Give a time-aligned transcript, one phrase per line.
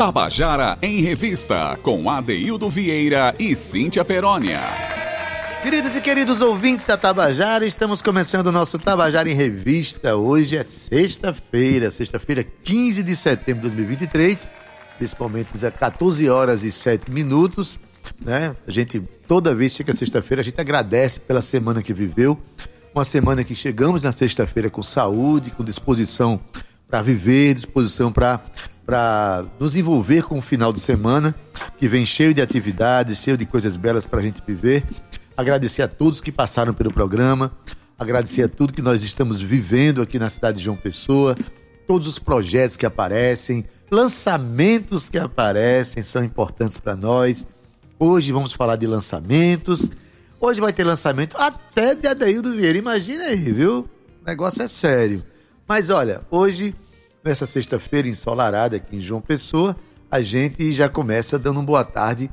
[0.00, 4.58] Tabajara em Revista, com Adeildo Vieira e Cíntia Perónia.
[5.62, 10.16] Queridos e queridos ouvintes da Tabajara, estamos começando o nosso Tabajara em Revista.
[10.16, 14.48] Hoje é sexta-feira, sexta-feira, 15 de setembro de 2023.
[14.98, 17.78] Nesse momento, é 14 horas e 7 minutos.
[18.18, 18.56] Né?
[18.66, 22.40] A gente, toda vez que chega sexta-feira, a gente agradece pela semana que viveu.
[22.94, 26.40] Uma semana que chegamos na sexta-feira com saúde, com disposição
[26.88, 28.40] para viver, disposição para
[28.90, 31.32] para nos envolver com o final de semana,
[31.78, 34.82] que vem cheio de atividades, cheio de coisas belas para a gente viver.
[35.36, 37.52] Agradecer a todos que passaram pelo programa,
[37.96, 41.36] agradecer a tudo que nós estamos vivendo aqui na cidade de João Pessoa,
[41.86, 47.46] todos os projetos que aparecem, lançamentos que aparecem são importantes para nós.
[47.96, 49.88] Hoje vamos falar de lançamentos.
[50.40, 52.76] Hoje vai ter lançamento até de Adaildo Vieira.
[52.76, 53.88] Imagina aí, viu?
[54.20, 55.22] O negócio é sério.
[55.68, 56.74] Mas olha, hoje
[57.22, 59.76] Nessa sexta-feira ensolarada aqui em João Pessoa,
[60.10, 62.30] a gente já começa dando uma boa tarde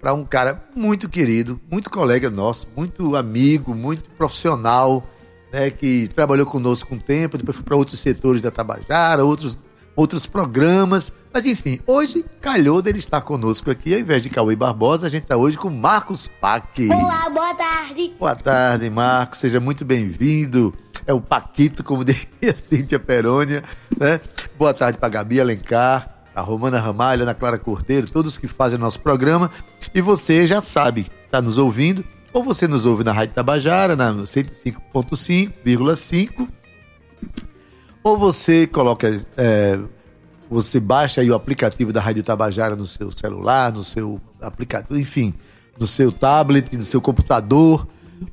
[0.00, 5.06] para um cara muito querido, muito colega nosso, muito amigo, muito profissional,
[5.52, 9.58] né, que trabalhou conosco um tempo, depois foi para outros setores da Tabajara, outros,
[9.94, 11.12] outros programas.
[11.34, 15.24] Mas enfim, hoje calhou dele estar conosco aqui, ao invés de Cauê Barbosa, a gente
[15.24, 16.88] está hoje com Marcos Pac.
[16.88, 18.14] Olá, boa tarde.
[18.18, 20.74] Boa tarde, Marcos, seja muito bem-vindo
[21.10, 23.62] é o Paquito, como diria Cíntia Perônia,
[23.98, 24.20] né?
[24.58, 29.02] Boa tarde para Gabi Alencar, a Romana Ramalho, Ana Clara Cordeiro, todos que fazem nosso
[29.02, 29.50] programa.
[29.94, 34.14] E você já sabe, está nos ouvindo, ou você nos ouve na Rádio Tabajara, na
[34.14, 36.48] 105.5,5,
[38.02, 39.78] ou você coloca, é,
[40.48, 45.34] você baixa aí o aplicativo da Rádio Tabajara no seu celular, no seu aplicativo, enfim,
[45.78, 47.86] no seu tablet, no seu computador,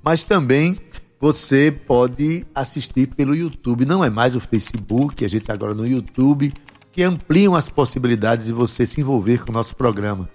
[0.03, 0.79] mas também
[1.19, 3.85] você pode assistir pelo YouTube.
[3.85, 6.53] Não é mais o Facebook, a gente está agora no YouTube,
[6.91, 10.29] que ampliam as possibilidades de você se envolver com o nosso programa.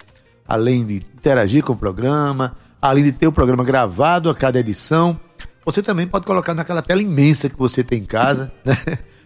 [0.46, 5.18] Além de interagir com o programa, além de ter o programa gravado a cada edição,
[5.64, 8.76] você também pode colocar naquela tela imensa que você tem em casa, né?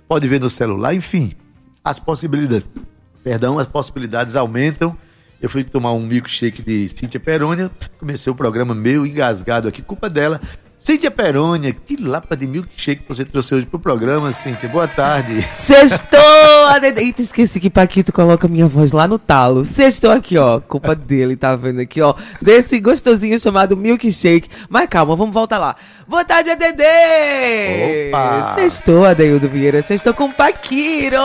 [0.06, 1.32] pode ver no celular, enfim,
[1.82, 2.66] as possibilidades,
[3.24, 4.96] perdão, as possibilidades aumentam.
[5.40, 10.08] Eu fui tomar um milkshake de Cíntia Perônia, comecei o programa meio engasgado aqui, culpa
[10.08, 10.40] dela.
[10.86, 14.68] Cíntia Perônia, que lapa de milkshake que você trouxe hoje pro programa, Cíntia.
[14.68, 15.42] Boa tarde.
[15.52, 16.20] Sextou!
[16.96, 19.64] Eita, esqueci que Paquito coloca minha voz lá no talo.
[19.64, 20.60] Sextou aqui, ó.
[20.60, 22.14] Culpa dele, tá vendo aqui, ó.
[22.40, 24.48] Desse gostosinho chamado milkshake.
[24.68, 25.74] Mas calma, vamos voltar lá.
[26.06, 26.82] Boa tarde, ADD!
[28.10, 28.54] Opa!
[28.54, 29.82] Sextou, Adeildo Vieira.
[29.82, 31.18] Sextou com Paquiro!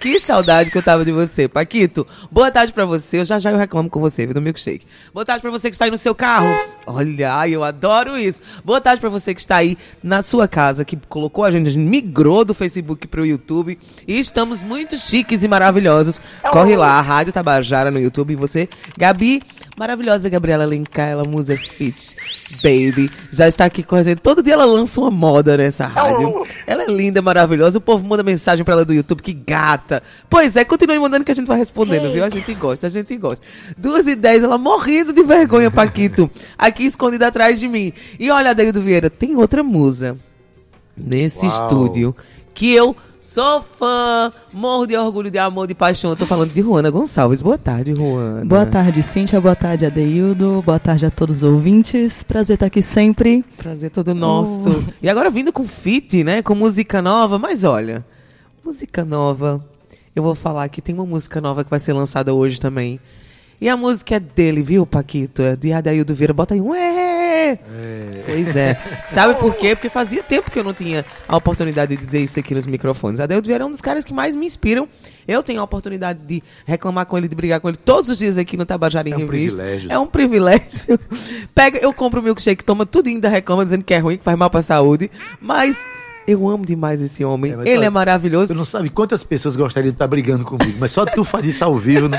[0.00, 2.06] Que saudade que eu tava de você, Paquito.
[2.30, 3.20] Boa tarde pra você.
[3.20, 4.86] Eu já já eu reclamo com você, viu, do milkshake.
[5.12, 6.46] Boa tarde pra você que está aí no seu carro.
[6.86, 8.40] Olha, eu adoro isso.
[8.64, 11.70] Boa tarde pra você que está aí na sua casa, que colocou a gente, a
[11.70, 13.76] gente migrou do Facebook pro YouTube.
[14.06, 16.20] E estamos muito chiques e maravilhosos.
[16.52, 18.32] Corre lá, a Rádio Tabajara no YouTube.
[18.32, 19.42] E você, Gabi,
[19.78, 22.16] maravilhosa Gabriela Alencar, ela musa fit,
[22.62, 23.10] baby.
[23.30, 24.18] Já está aqui com a gente.
[24.18, 26.44] Todo dia ela lança uma moda nessa rádio.
[26.66, 27.78] Ela é linda, maravilhosa.
[27.78, 30.02] O povo manda mensagem pra ela do YouTube, que gata.
[30.28, 32.24] Pois é, continue mandando que a gente vai respondendo, viu?
[32.24, 33.46] A gente gosta, a gente gosta.
[33.76, 36.28] Duas e dez, ela morrendo de vergonha, Paquito.
[36.58, 37.92] Aqui escondida atrás de mim.
[38.18, 40.16] E olha, Adeildo Vieira, tem outra musa
[40.96, 41.54] nesse Uau.
[41.54, 42.16] estúdio
[42.52, 46.10] que eu sou fã, morro de orgulho, de amor, de paixão.
[46.10, 47.42] Eu tô falando de Juana Gonçalves.
[47.42, 48.44] Boa tarde, Juana.
[48.44, 49.40] Boa tarde, Cíntia.
[49.40, 50.62] Boa tarde, Adeildo.
[50.64, 52.22] Boa tarde a todos os ouvintes.
[52.22, 53.44] Prazer estar aqui sempre.
[53.56, 54.84] Prazer todo nosso.
[55.02, 56.42] E agora vindo com fit, né?
[56.42, 57.38] Com música nova.
[57.38, 58.04] Mas olha,
[58.64, 59.64] música nova.
[60.14, 62.98] Eu vou falar que tem uma música nova que vai ser lançada hoje também.
[63.60, 65.42] E a música é dele, viu, Paquito?
[65.42, 66.32] É de Adaildo Vieira.
[66.32, 67.07] Bota aí um é.
[67.56, 68.76] Pois é.
[69.08, 69.74] Sabe por quê?
[69.74, 73.20] Porque fazia tempo que eu não tinha a oportunidade de dizer isso aqui nos microfones.
[73.20, 74.88] Adaildo Vieira é um dos caras que mais me inspiram.
[75.26, 78.38] Eu tenho a oportunidade de reclamar com ele, de brigar com ele todos os dias
[78.38, 79.58] aqui no Tabajara em É um Revista.
[79.62, 79.92] privilégio.
[79.92, 81.00] É um privilégio.
[81.54, 84.24] Pega, eu compro o milkshake, toma tudo e ainda reclama dizendo que é ruim, que
[84.24, 85.10] faz mal pra saúde.
[85.40, 85.76] Mas
[86.28, 87.52] eu amo demais esse homem.
[87.52, 88.48] É, mas ele olha, é maravilhoso.
[88.48, 91.64] Você não sabe quantas pessoas gostariam de estar brigando comigo, mas só tu faz isso
[91.64, 92.16] ao vivo no,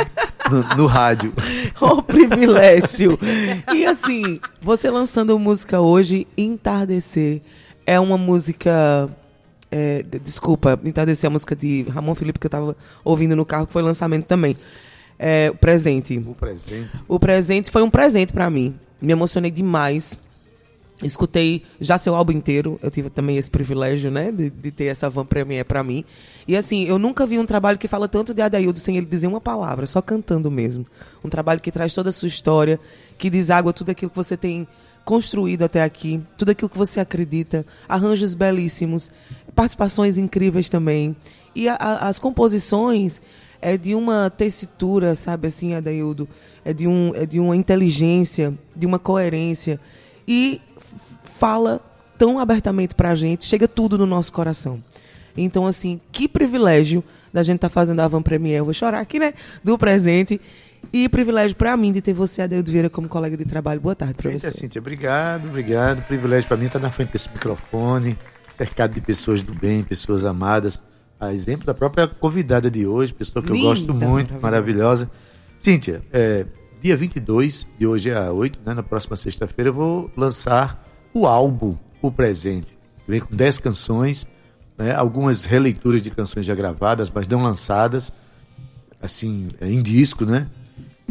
[0.52, 1.32] no- no rádio.
[1.80, 3.18] O privilégio.
[3.74, 7.42] E assim, você lançando música hoje, Entardecer,
[7.86, 9.10] é uma música.
[9.72, 13.46] é, de- desculpa, Entardecer é a música de Ramon Felipe que eu tava ouvindo no
[13.46, 14.58] carro, que foi lançamento também.
[15.18, 16.18] É, o presente.
[16.26, 16.90] O presente.
[17.08, 18.76] O presente foi um presente pra mim.
[19.02, 20.20] Me emocionei demais.
[21.02, 22.78] Escutei já seu álbum inteiro.
[22.84, 24.32] Eu tive também esse privilégio, né?
[24.32, 26.04] De, de ter essa van premiere pra mim.
[26.48, 29.28] E assim, eu nunca vi um trabalho que fala tanto de Adaildo sem ele dizer
[29.28, 30.86] uma palavra, só cantando mesmo.
[31.24, 32.80] Um trabalho que traz toda a sua história,
[33.18, 34.68] que deságua tudo aquilo que você tem
[35.06, 39.10] construído até aqui, tudo aquilo que você acredita, arranjos belíssimos,
[39.56, 41.16] participações incríveis também.
[41.56, 43.22] E a- a- as composições,
[43.62, 46.28] é de uma tessitura, sabe assim, Adaildo?
[46.64, 49.80] É de, um, é de uma inteligência, de uma coerência.
[50.32, 50.62] E
[51.24, 51.82] fala
[52.20, 54.84] tão abertamente pra gente, chega tudo no nosso coração.
[55.36, 57.04] Então, assim, que privilégio
[57.34, 58.60] da gente estar tá fazendo a Van Premier.
[58.60, 59.34] Eu vou chorar aqui, né?
[59.64, 60.40] Do presente.
[60.94, 63.82] E privilégio para mim de ter você, Adeildo Vieira, como colega de trabalho.
[63.82, 64.52] Boa tarde para você.
[64.52, 66.04] Cíntia, obrigado, obrigado.
[66.04, 68.18] Privilégio para mim estar na frente desse microfone,
[68.52, 70.82] cercado de pessoas do bem, pessoas amadas.
[71.20, 74.40] A exemplo da própria convidada de hoje, pessoa que Linda, eu gosto muito, maravilhosa.
[74.42, 75.12] maravilhosa.
[75.58, 76.46] Cíntia, é,
[76.82, 81.28] dia 22, de hoje é a 8, né, na próxima sexta-feira, eu vou lançar o
[81.28, 82.78] álbum O Presente.
[83.08, 84.28] Vem com 10 canções,
[84.78, 88.14] né, algumas releituras de canções já gravadas, mas não lançadas,
[89.02, 90.48] assim, é, em disco, né?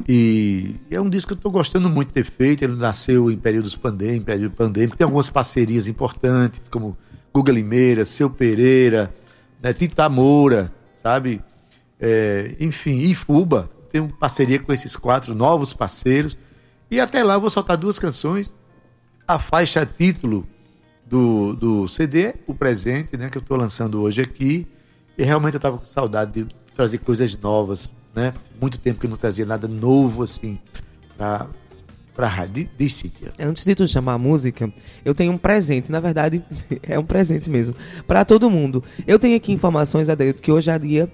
[0.08, 2.62] E é um disco que eu estou gostando muito de ter feito.
[2.62, 4.96] Ele nasceu em períodos pandêmicos, período pandêmico.
[4.96, 6.96] Tem algumas parcerias importantes, como
[7.34, 9.12] Guga Limeira, Seu Pereira,
[9.60, 11.42] né, Tita Moura, sabe?
[12.00, 13.68] É, enfim, Ifuba.
[13.90, 16.37] Tenho parceria com esses quatro novos parceiros.
[16.90, 18.55] E até lá eu vou soltar duas canções.
[19.26, 20.46] A faixa título
[21.06, 24.67] do, do CD, o presente, né, que eu estou lançando hoje aqui.
[25.17, 28.35] E realmente eu estava com saudade de trazer coisas novas né?
[28.61, 30.58] Muito tempo que eu não trazia nada novo assim
[31.17, 31.46] para
[32.14, 33.32] para rádio de Cíntia.
[33.38, 34.73] Antes de tu chamar a música,
[35.05, 36.43] eu tenho um presente, na verdade,
[36.82, 37.76] é um presente mesmo,
[38.08, 38.82] para todo mundo.
[39.06, 41.08] Eu tenho aqui informações, Adelito, que hoje é dia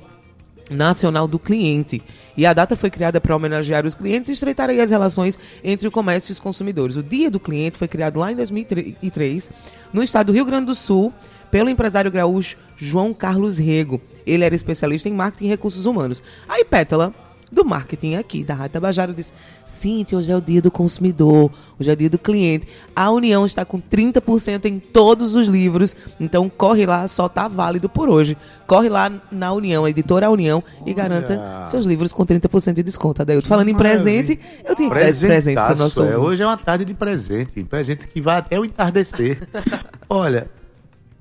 [0.71, 2.03] Nacional do Cliente.
[2.37, 5.91] E a data foi criada para homenagear os clientes e estreitar as relações entre o
[5.91, 6.97] comércio e os consumidores.
[6.97, 9.51] O Dia do Cliente foi criado lá em 2003,
[9.93, 11.13] no estado do Rio Grande do Sul,
[11.51, 14.01] pelo empresário gaúcho João Carlos Rego.
[14.27, 16.23] Ele era especialista em marketing e recursos humanos.
[16.49, 17.15] Aí Pétala,
[17.55, 19.33] do marketing aqui da Rádio Tabajara, disse:
[19.65, 22.69] Cintia, hoje é o dia do consumidor, hoje é o dia do cliente.
[22.95, 27.89] A União está com 30% em todos os livros, então corre lá, só tá válido
[27.89, 28.37] por hoje.
[28.67, 33.23] Corre lá na União, a editora União, e garanta seus livros com 30% de desconto.
[33.23, 36.47] Adailton, falando em presente, eu tinha que dar esse presente para nosso é, Hoje é
[36.47, 39.39] uma tarde de presente, presente que vai até o entardecer.
[40.09, 40.51] Olha.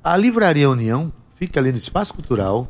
[0.03, 2.67] A Livraria União fica ali no Espaço Cultural,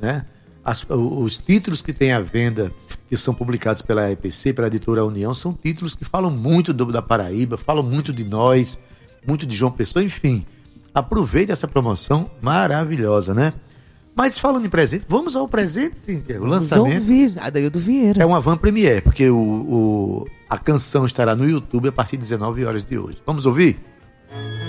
[0.00, 0.24] né?
[0.64, 2.72] As, os títulos que tem à venda,
[3.08, 7.00] que são publicados pela EPC, pela editora União, são títulos que falam muito do, da
[7.00, 8.78] Paraíba, falam muito de nós,
[9.26, 10.44] muito de João Pessoa, enfim.
[10.92, 13.52] Aproveite essa promoção maravilhosa, né?
[14.14, 16.40] Mas falando em presente, vamos ao presente, Cíntia.
[16.40, 16.94] O lançamento.
[16.94, 18.22] Vamos ouvir, Adaildo Vieira.
[18.22, 22.22] É uma van premiere, porque o, o, a canção estará no YouTube a partir de
[22.22, 23.18] 19 horas de hoje.
[23.26, 23.78] Vamos ouvir?
[24.28, 24.65] Traga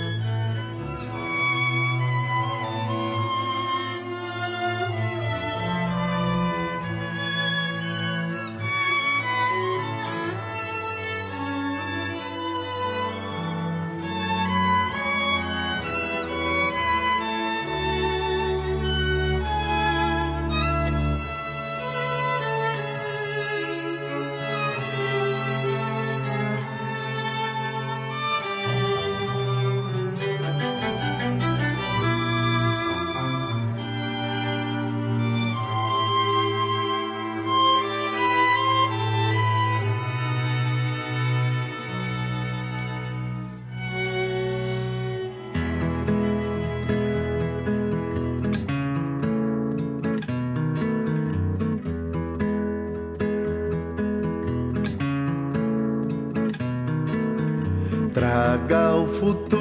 [59.18, 59.57] futuro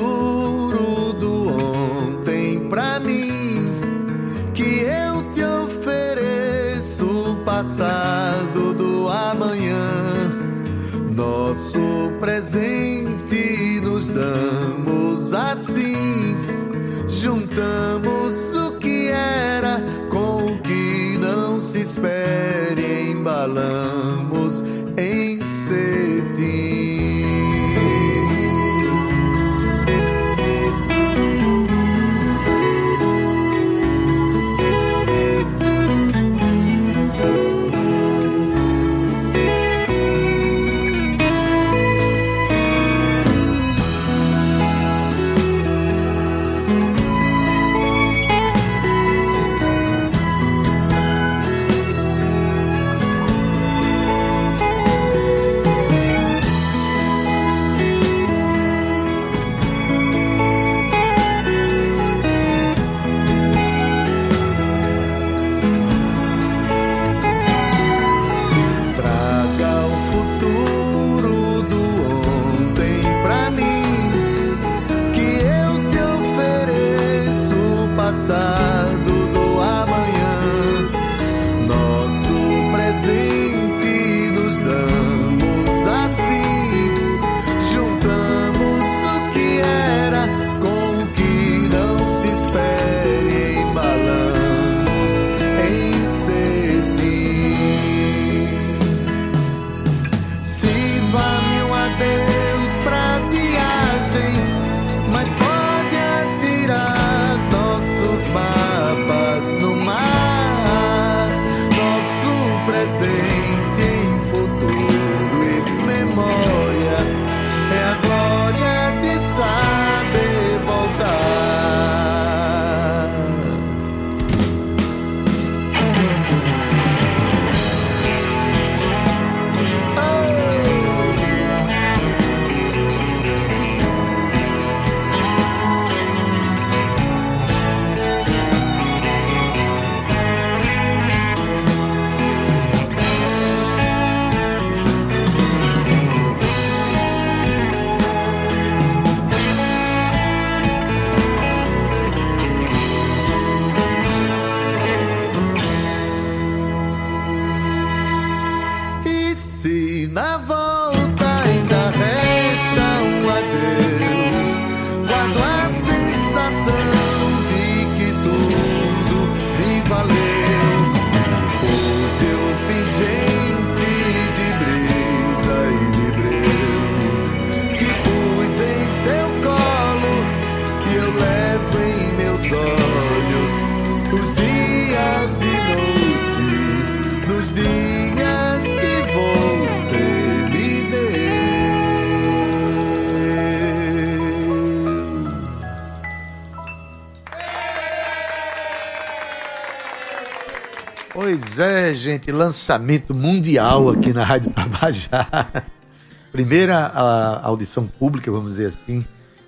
[202.08, 205.66] gente, lançamento mundial aqui na Rádio Tabajara.
[206.32, 209.06] Primeira a, audição pública, vamos dizer assim,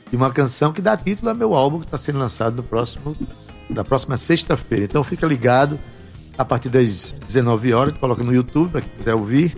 [0.09, 3.15] de uma canção que dá título ao meu álbum que está sendo lançado no próximo,
[3.69, 4.83] na próxima sexta-feira.
[4.83, 5.79] Então fica ligado
[6.37, 9.57] a partir das 19 horas, coloca no YouTube para quem quiser ouvir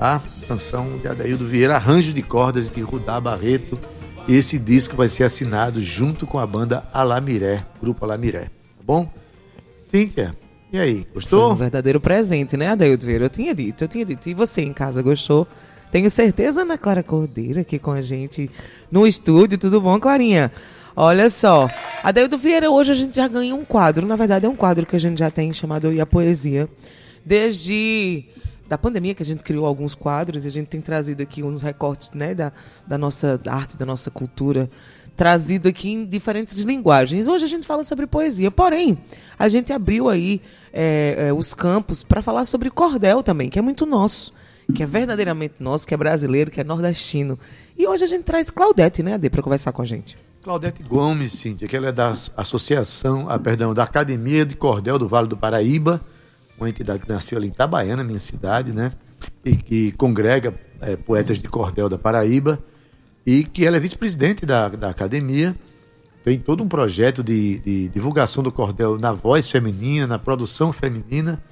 [0.00, 3.78] a canção de Adaildo Vieira, arranjo de cordas de Rudá Barreto.
[4.26, 8.46] E esse disco vai ser assinado junto com a banda Alamiré, grupo Alamiré,
[8.76, 9.08] tá bom?
[9.80, 10.34] Cíntia,
[10.72, 11.48] e aí, gostou?
[11.48, 13.26] Foi um verdadeiro presente, né, Adaildo Vieira?
[13.26, 14.28] Eu tinha dito, eu tinha dito.
[14.28, 15.46] E você em casa gostou?
[15.90, 18.50] Tenho certeza, Ana Clara Cordeiro aqui com a gente
[18.90, 19.58] no estúdio.
[19.58, 20.50] Tudo bom, Clarinha?
[20.96, 21.70] Olha só,
[22.02, 24.06] Adeildo Vieira, hoje a gente já ganhou um quadro.
[24.06, 26.68] Na verdade, é um quadro que a gente já tem chamado E a Poesia.
[27.24, 28.24] Desde
[28.72, 31.60] da pandemia que a gente criou alguns quadros e a gente tem trazido aqui uns
[31.60, 32.50] recortes né, da,
[32.86, 34.70] da nossa arte, da nossa cultura,
[35.14, 37.28] trazido aqui em diferentes linguagens.
[37.28, 38.96] Hoje a gente fala sobre poesia, porém,
[39.38, 40.40] a gente abriu aí
[40.72, 44.32] é, é, os campos para falar sobre cordel também, que é muito nosso
[44.74, 47.38] que é verdadeiramente nosso, que é brasileiro, que é nordestino.
[47.76, 50.16] E hoje a gente traz Claudete, né, Ade, para conversar com a gente.
[50.42, 55.08] Claudete Gomes, Cíntia, que ela é da Associação, ah, perdão, da Academia de Cordel do
[55.08, 56.00] Vale do Paraíba,
[56.62, 58.92] uma entidade que nasceu ali em Itabaiana, minha cidade, né?
[59.44, 62.58] E que congrega é, poetas de cordel da Paraíba
[63.26, 65.54] e que ela é vice-presidente da, da academia.
[66.24, 71.42] Tem todo um projeto de, de divulgação do cordel na voz feminina, na produção feminina.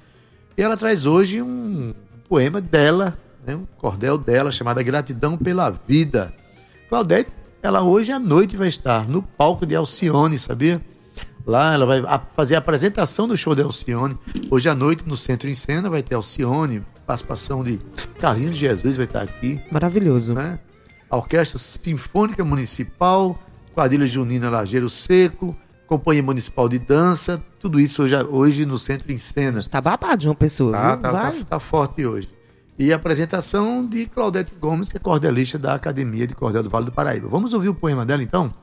[0.57, 1.93] E ela traz hoje um
[2.29, 6.33] poema dela, né, um cordel dela, chamado Gratidão pela Vida.
[6.89, 7.31] Claudete,
[7.63, 10.81] ela hoje à noite vai estar no palco de Alcione, sabia?
[11.47, 12.03] Lá ela vai
[12.37, 14.19] fazer a apresentação do show de Alcione.
[14.51, 17.81] Hoje à noite, no Centro em Cena, vai ter Alcione, participação de
[18.19, 19.61] Carlinhos Jesus vai estar aqui.
[19.71, 20.35] Maravilhoso.
[20.35, 20.59] Né?
[21.09, 23.39] A Orquestra Sinfônica Municipal,
[23.75, 25.57] Quadrilha Junina Lajeiro Seco,
[25.87, 29.59] Companhia Municipal de Dança, tudo isso hoje, hoje no Centro em Cena.
[29.59, 32.29] Está babado de uma pessoa, tá, tá, tá, tá, forte hoje.
[32.79, 36.87] E a apresentação de Claudete Gomes, que é cordelista da Academia de Cordel do Vale
[36.87, 37.29] do Paraíba.
[37.29, 38.55] Vamos ouvir o poema dela, então?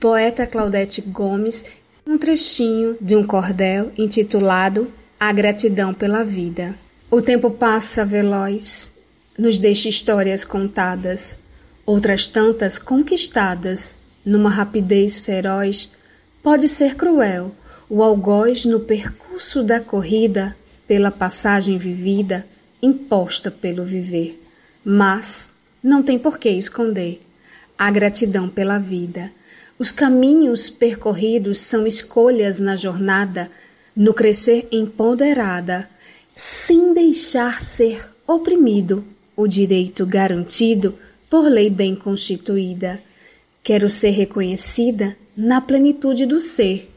[0.00, 1.64] Poeta Claudete Gomes,
[2.10, 6.74] um trechinho de um cordel intitulado A Gratidão pela Vida.
[7.08, 8.98] O tempo passa veloz,
[9.38, 11.38] nos deixa histórias contadas,
[11.86, 13.94] outras tantas conquistadas,
[14.26, 15.92] numa rapidez feroz
[16.42, 17.52] Pode ser cruel
[17.88, 20.56] o algoz no percurso da corrida,
[20.88, 22.44] pela passagem vivida,
[22.82, 24.42] imposta pelo viver.
[24.84, 27.20] Mas não tem por que esconder
[27.78, 29.30] a gratidão pela vida.
[29.80, 33.50] Os caminhos percorridos são escolhas na jornada,
[33.96, 35.88] no crescer empoderada,
[36.34, 39.02] sem deixar ser oprimido,
[39.34, 40.98] o direito garantido
[41.30, 43.02] por lei bem constituída.
[43.62, 46.90] Quero ser reconhecida na plenitude do ser,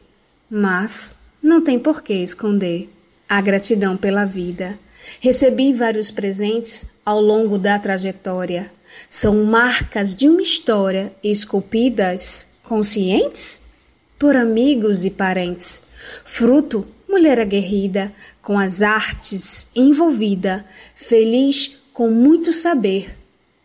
[0.50, 2.90] mas não tem por que esconder
[3.26, 4.78] a gratidão pela vida.
[5.20, 8.70] Recebi vários presentes ao longo da trajetória.
[9.08, 13.62] São marcas de uma história esculpidas, conscientes?
[14.18, 15.82] Por amigos e parentes.
[16.24, 23.16] Fruto, mulher aguerrida, com as artes envolvida, feliz com muito saber,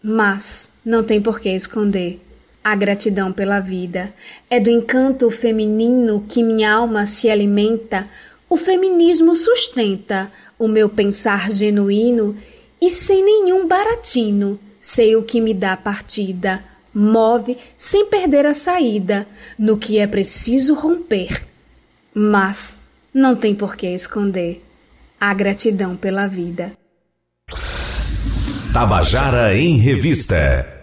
[0.03, 2.19] mas não tem por que esconder
[2.63, 4.13] a gratidão pela vida.
[4.49, 8.07] É do encanto feminino que minha alma se alimenta.
[8.49, 12.35] O feminismo sustenta o meu pensar genuíno
[12.81, 16.63] e sem nenhum baratino sei o que me dá partida.
[16.99, 19.25] Move sem perder a saída
[19.57, 21.45] no que é preciso romper.
[22.13, 22.79] Mas
[23.13, 24.61] não tem por que esconder
[25.19, 26.73] a gratidão pela vida.
[28.73, 30.79] Tabajara em Revista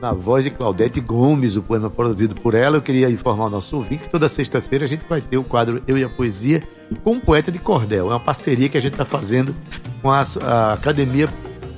[0.00, 2.76] na voz de Claudete Gomes, o poema produzido por ela.
[2.76, 5.82] Eu queria informar o nosso ouvinte que toda sexta-feira a gente vai ter o quadro
[5.86, 6.62] Eu e a Poesia
[7.02, 8.10] com um poeta de cordel.
[8.10, 9.54] É uma parceria que a gente está fazendo
[10.02, 11.28] com a, a Academia,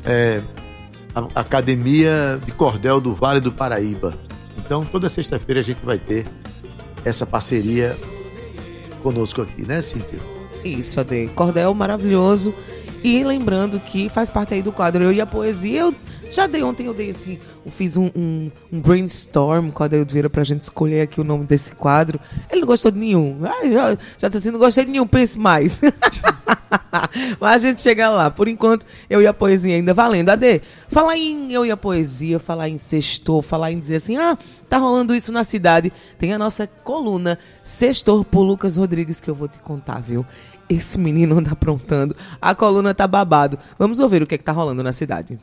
[0.04, 0.42] é,
[1.14, 4.14] a Academia de Cordel do Vale do Paraíba.
[4.58, 6.26] Então, toda sexta-feira a gente vai ter
[7.04, 7.96] essa parceria
[9.02, 10.18] conosco aqui, né, Cíntia?
[10.64, 11.28] Isso, Ade.
[11.34, 12.52] Cordel maravilhoso.
[13.02, 15.80] E lembrando que faz parte aí do quadro Eu e a Poesia.
[15.80, 15.94] Eu
[16.30, 20.12] já dei ontem, eu dei assim, eu fiz um, um, um brainstorm com a Deildo
[20.12, 22.20] Vieira pra gente escolher aqui o nome desse quadro.
[22.50, 23.38] Ele não gostou de nenhum.
[23.44, 25.80] Ah, já, já tá assim, não gostei de nenhum, pense mais.
[27.40, 28.30] Mas a gente chega lá.
[28.30, 30.30] Por enquanto, eu e a poesia ainda valendo.
[30.30, 34.36] Ade, falar em eu e a poesia, falar em sextor, falar em dizer assim, ah,
[34.68, 35.92] tá rolando isso na cidade.
[36.18, 40.24] Tem a nossa coluna Sextor por Lucas Rodrigues que eu vou te contar, viu?
[40.68, 42.14] Esse menino anda aprontando.
[42.40, 43.58] A coluna tá babado.
[43.78, 45.38] Vamos ouvir o que é que tá rolando na cidade.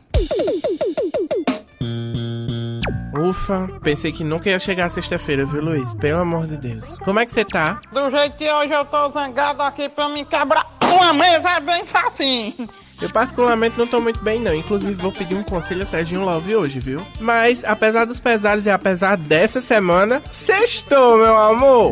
[3.17, 5.93] Ufa, pensei que nunca ia chegar sexta-feira, viu, Luiz?
[5.93, 6.97] Pelo amor de Deus.
[6.99, 7.79] Como é que você tá?
[7.91, 11.85] Do jeito que hoje eu tô zangado aqui pra me quebrar uma mesa é bem
[11.85, 12.53] facinho.
[13.01, 16.55] Eu particularmente não tô muito bem não, inclusive vou pedir um conselho a Serginho Love
[16.55, 17.05] hoje, viu?
[17.19, 21.89] Mas, apesar dos pesares e apesar dessa semana, sextou, meu amor!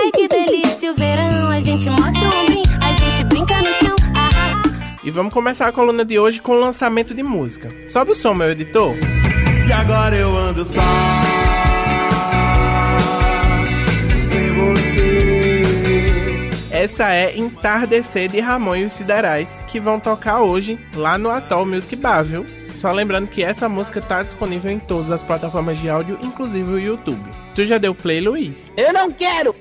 [0.00, 3.96] Ai, que delícia o verão, a gente mostra o ombrinho, a gente brinca no chão.
[4.16, 4.98] Ah, ah, ah.
[5.04, 7.68] E vamos começar a coluna de hoje com o lançamento de música.
[7.88, 8.92] Sobe o som, meu editor.
[9.66, 10.80] E agora eu ando só.
[14.30, 15.62] Sem você.
[16.70, 21.66] Essa é Entardecer de Ramon e os Siderais, que vão tocar hoje lá no Atoll
[21.66, 22.44] Music Bar, viu?
[22.74, 26.78] Só lembrando que essa música tá disponível em todas as plataformas de áudio, inclusive o
[26.78, 27.30] YouTube.
[27.54, 28.70] Tu já deu play, Luiz?
[28.76, 29.54] Eu não quero.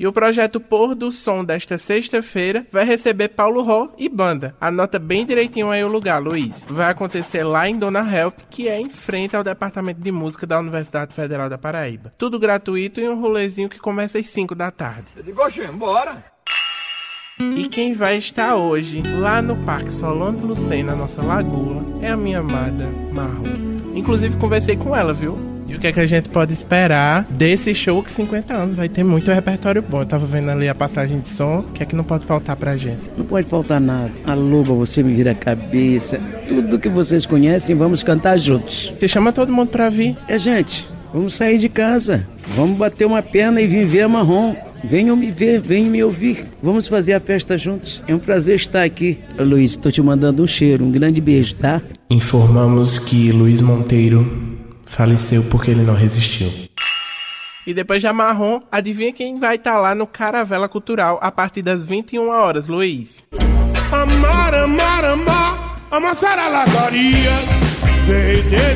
[0.00, 4.56] E o projeto Pôr do Som desta sexta-feira vai receber Paulo Ró e banda.
[4.58, 6.64] Anota bem direitinho aí o lugar, Luiz.
[6.66, 10.58] Vai acontecer lá em Dona Help, que é em frente ao Departamento de Música da
[10.58, 12.14] Universidade Federal da Paraíba.
[12.16, 15.08] Tudo gratuito e um rolezinho que começa às 5 da tarde.
[15.14, 15.42] Eu digo,
[15.74, 16.16] bora.
[17.38, 22.16] E quem vai estar hoje lá no Parque Solano de Lucena, nossa lagoa, é a
[22.16, 23.94] minha amada Marrom.
[23.94, 25.49] Inclusive conversei com ela, viu?
[25.70, 28.88] E o que é que a gente pode esperar desse show que 50 anos vai
[28.88, 30.00] ter muito repertório bom.
[30.00, 32.56] Eu tava vendo ali a passagem de som, o que é que não pode faltar
[32.56, 33.02] pra gente?
[33.16, 34.10] Não pode faltar nada.
[34.26, 36.18] A loba, você me vira a cabeça.
[36.48, 38.92] Tudo que vocês conhecem, vamos cantar juntos.
[38.98, 40.16] Você chama todo mundo pra vir.
[40.26, 42.26] É, gente, vamos sair de casa.
[42.56, 44.56] Vamos bater uma perna e vir ver a marrom.
[44.82, 46.46] Venham me ver, venham me ouvir.
[46.60, 48.02] Vamos fazer a festa juntos.
[48.08, 49.18] É um prazer estar aqui.
[49.38, 51.80] Luiz, tô te mandando um cheiro, um grande beijo, tá?
[52.10, 54.49] Informamos que Luiz Monteiro
[54.90, 56.52] faleceu porque ele não resistiu.
[57.66, 61.86] E depois de Marrom, adivinha quem vai estar lá no Caravela Cultural a partir das
[61.86, 63.24] 21 horas, Luiz?
[63.92, 65.76] Amar, amar, amar.
[68.06, 68.74] Vem, nenê,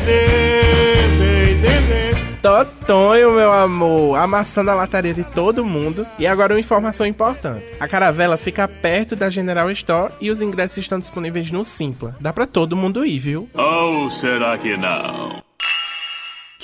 [1.18, 2.24] vem, nenê.
[2.42, 6.06] Totonho, meu amor, amassando a lataria de todo mundo.
[6.18, 7.64] E agora uma informação importante.
[7.80, 12.14] A caravela fica perto da General Store e os ingressos estão disponíveis no Simpla.
[12.20, 13.48] Dá pra todo mundo ir, viu?
[13.54, 15.42] Ou será que não?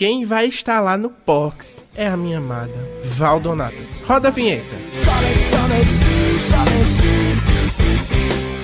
[0.01, 2.73] Quem vai estar lá no Pox é a minha amada
[3.05, 3.77] Valdonato.
[4.07, 4.75] Roda a vinheta.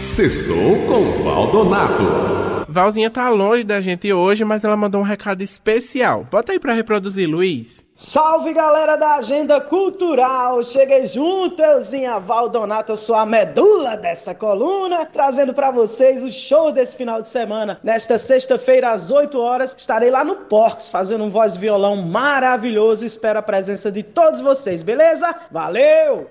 [0.01, 2.56] Sextou com Valdonato.
[2.77, 6.27] Valzinha tá longe da gente hoje, mas ela mandou um recado especial.
[6.31, 7.83] Bota aí pra reproduzir, Luiz.
[7.95, 10.63] Salve galera da Agenda Cultural!
[10.63, 16.71] Cheguei junto, euzinha Valdonato, eu sou a medula dessa coluna, trazendo para vocês o show
[16.71, 17.81] desse final de semana.
[17.83, 23.07] Nesta sexta-feira, às 8 horas, estarei lá no Porcs, fazendo um voz violão maravilhoso.
[23.07, 25.35] Espero a presença de todos vocês, beleza?
[25.51, 26.29] Valeu!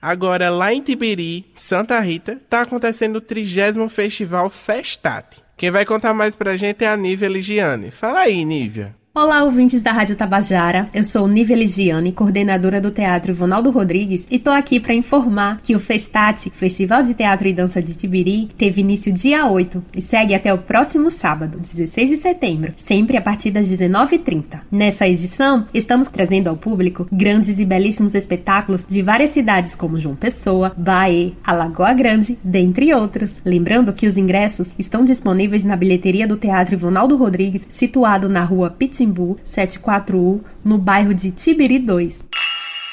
[0.00, 5.42] Agora, lá em Tibiri, Santa Rita, tá acontecendo o 30 Festival Festate.
[5.56, 7.90] Quem vai contar mais pra gente é a Nívia Ligiane.
[7.90, 8.99] Fala aí, Nívia.
[9.12, 10.88] Olá, ouvintes da Rádio Tabajara.
[10.94, 15.74] Eu sou Nívia Ligiane, coordenadora do Teatro Ivonaldo Rodrigues, e tô aqui para informar que
[15.74, 20.32] o Festate, Festival de Teatro e Dança de Tibiri, teve início dia 8 e segue
[20.32, 24.60] até o próximo sábado, 16 de setembro, sempre a partir das 19h30.
[24.70, 30.14] Nessa edição, estamos trazendo ao público grandes e belíssimos espetáculos de várias cidades como João
[30.14, 33.38] Pessoa, Bahia, Alagoa Grande, dentre outros.
[33.44, 38.70] Lembrando que os ingressos estão disponíveis na bilheteria do Teatro Ivonaldo Rodrigues, situado na rua
[39.00, 42.20] Pitimbu 74U, no bairro de Tibiri 2.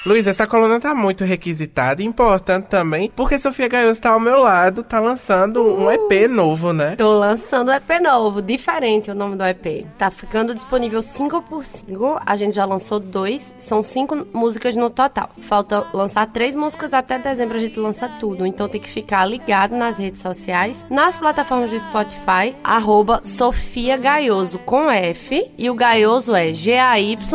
[0.07, 4.37] Luiz, essa coluna tá muito requisitada e importante também, porque Sofia Gaioso tá ao meu
[4.37, 6.95] lado, tá lançando um EP novo, né?
[6.95, 9.85] Tô lançando um EP novo, diferente o nome do EP.
[9.97, 12.21] Tá ficando disponível 5 por 5.
[12.25, 15.29] A gente já lançou dois, são cinco músicas no total.
[15.41, 18.45] Falta lançar três músicas até dezembro, a gente lança tudo.
[18.45, 24.57] Então tem que ficar ligado nas redes sociais, nas plataformas do Spotify, arroba Sofia Gaioso
[24.59, 25.51] com F.
[25.57, 27.27] E o Gaioso é G-A-Y-O-S-O.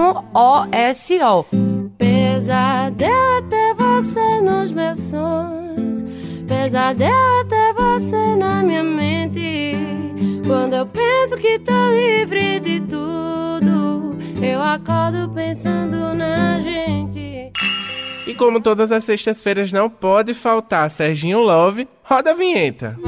[2.42, 6.02] Pesadelo é ter você nos meus sonhos.
[6.48, 9.76] Pesadelo é ter você na minha mente.
[10.44, 17.52] Quando eu penso que tô livre de tudo, eu acordo pensando na gente.
[18.26, 22.98] E como todas as sextas-feiras não pode faltar Serginho Love, roda a vinheta.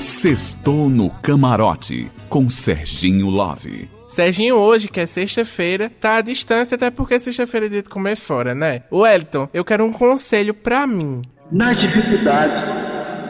[0.00, 3.93] Sextou no camarote com Serginho Love.
[4.14, 8.14] Serginho hoje, que é sexta-feira, tá à distância, até porque sexta-feira é dia de comer
[8.14, 8.82] fora, né?
[8.92, 11.22] Wellington, eu quero um conselho pra mim.
[11.50, 12.54] Nas dificuldades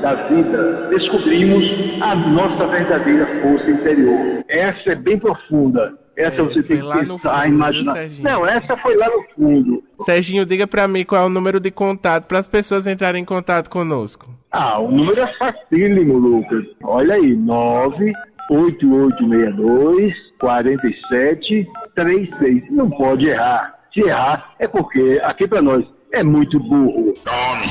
[0.02, 1.64] da vida, descobrimos
[2.02, 4.44] a nossa verdadeira força interior.
[4.46, 5.94] Essa é bem profunda.
[6.18, 7.96] Essa É, você tem lá que no pensar, imaginar.
[8.20, 9.82] Não, essa foi lá no fundo.
[10.02, 13.24] Serginho, diga pra mim qual é o número de contato para as pessoas entrarem em
[13.24, 14.28] contato conosco.
[14.52, 16.62] Ah, o número é facílimo, Lucas.
[16.82, 22.70] Olha aí, 98862 4736.
[22.70, 23.74] Não pode errar.
[23.94, 27.14] Se errar, é porque aqui para nós é muito burro.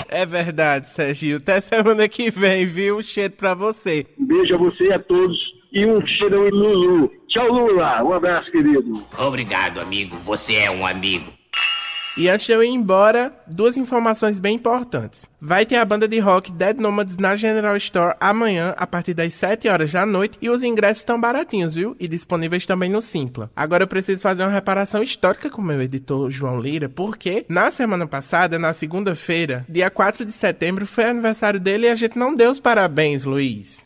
[0.09, 1.37] É verdade, Serginho.
[1.37, 2.97] Até semana que vem, viu?
[2.97, 4.07] Um cheiro pra você.
[4.19, 5.37] Um beijo a você e a todos
[5.71, 7.11] e um cheirão em Lulu.
[7.27, 8.03] Tchau, Lula.
[8.03, 9.03] Um abraço, querido.
[9.19, 10.17] Obrigado, amigo.
[10.17, 11.31] Você é um amigo.
[12.15, 15.27] E antes de eu ir embora, duas informações bem importantes.
[15.41, 19.33] Vai ter a banda de rock Dead Nomads na General Store amanhã, a partir das
[19.33, 21.95] 7 horas da noite, e os ingressos estão baratinhos, viu?
[21.99, 23.49] E disponíveis também no Simpla.
[23.55, 27.71] Agora eu preciso fazer uma reparação histórica com o meu editor João Lira, porque na
[27.71, 32.35] semana passada, na segunda-feira, dia 4 de setembro, foi aniversário dele e a gente não
[32.35, 33.83] deu os parabéns, Luiz.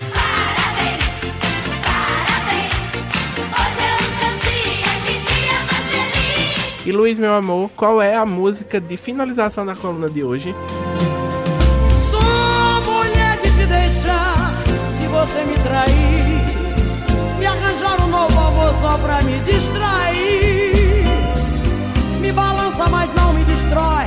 [6.87, 10.55] E Luiz, meu amor, qual é a música de finalização da coluna de hoje?
[12.09, 14.53] Sou mulher de te deixar
[14.93, 21.03] se você me trair e arranjar um novo amor só pra me distrair.
[22.21, 24.05] Me balança, mas não me destrói,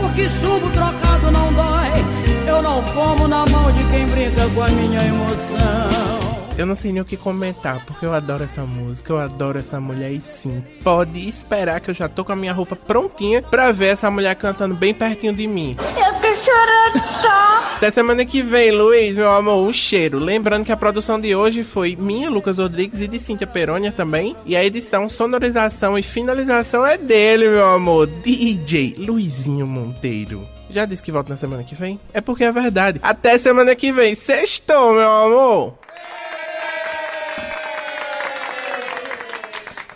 [0.00, 2.48] porque chumbo trocado não dói.
[2.48, 6.31] Eu não como na mão de quem brinca com a minha emoção.
[6.58, 9.80] Eu não sei nem o que comentar, porque eu adoro essa música, eu adoro essa
[9.80, 13.72] mulher e sim, pode esperar que eu já tô com a minha roupa prontinha pra
[13.72, 15.76] ver essa mulher cantando bem pertinho de mim.
[15.78, 17.76] Eu tô chorando só.
[17.76, 20.18] Até semana que vem, Luiz, meu amor, um cheiro.
[20.18, 24.36] Lembrando que a produção de hoje foi minha, Lucas Rodrigues e de Cíntia Perônia também.
[24.44, 30.46] E a edição, sonorização e finalização é dele, meu amor, DJ Luizinho Monteiro.
[30.68, 31.98] Já disse que volta na semana que vem?
[32.12, 33.00] É porque é verdade.
[33.02, 34.14] Até semana que vem.
[34.14, 35.81] Sextou, meu amor!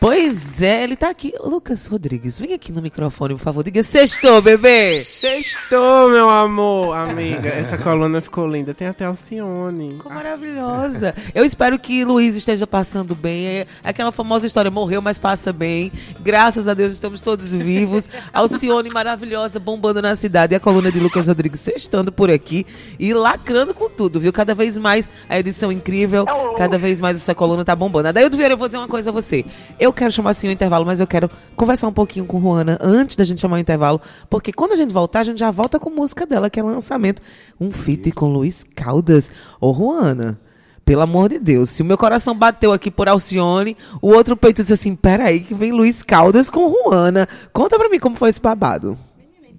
[0.07, 1.35] Pois é, ele tá aqui.
[1.43, 3.65] Lucas Rodrigues, vem aqui no microfone, por favor.
[3.65, 5.05] Diga sextou, bebê!
[5.05, 6.97] Sextou, meu amor!
[6.97, 8.73] Amiga, essa coluna ficou linda.
[8.73, 9.95] Tem até Alcione.
[9.95, 11.13] Ficou maravilhosa.
[11.35, 13.49] Eu espero que Luiz esteja passando bem.
[13.49, 15.91] É aquela famosa história, morreu, mas passa bem.
[16.21, 18.09] Graças a Deus estamos todos vivos.
[18.33, 20.55] Alcione maravilhosa, bombando na cidade.
[20.55, 22.65] E a coluna de Lucas Rodrigues sextando por aqui
[22.97, 24.33] e lacrando com tudo, viu?
[24.33, 26.25] Cada vez mais a edição incrível,
[26.57, 28.13] cada vez mais essa coluna tá bombando.
[28.13, 29.45] Daí, Vieira, eu vou dizer uma coisa a você.
[29.81, 33.17] Eu quero chamar assim o intervalo, mas eu quero conversar um pouquinho com Juana antes
[33.17, 35.91] da gente chamar o intervalo, porque quando a gente voltar, a gente já volta com
[35.91, 37.21] música dela, que é lançamento.
[37.61, 39.33] Um feat com Luiz Caldas.
[39.61, 40.39] Ô, Juana.
[40.85, 44.63] Pelo amor de Deus, se o meu coração bateu aqui por Alcione, o outro peito
[44.63, 47.29] disse assim: peraí, que vem Luiz Caldas com Juana.
[47.53, 48.97] Conta pra mim como foi esse babado.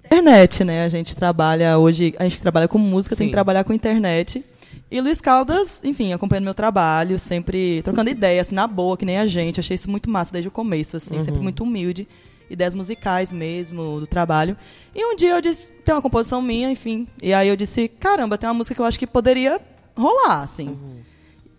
[0.06, 0.84] Internet, né?
[0.84, 4.42] A gente trabalha hoje, a gente trabalha com música, tem que trabalhar com internet.
[4.90, 9.18] E Luiz Caldas, enfim, acompanhando meu trabalho, sempre trocando ideias, assim, na boa, que nem
[9.18, 9.60] a gente.
[9.60, 11.22] Achei isso muito massa desde o começo, assim, Uhum.
[11.22, 12.08] sempre muito humilde.
[12.48, 14.56] Ideias musicais mesmo, do trabalho.
[14.94, 17.06] E um dia eu disse, tem uma composição minha, enfim.
[17.22, 19.60] E aí eu disse, caramba, tem uma música que eu acho que poderia
[19.94, 20.78] rolar, assim.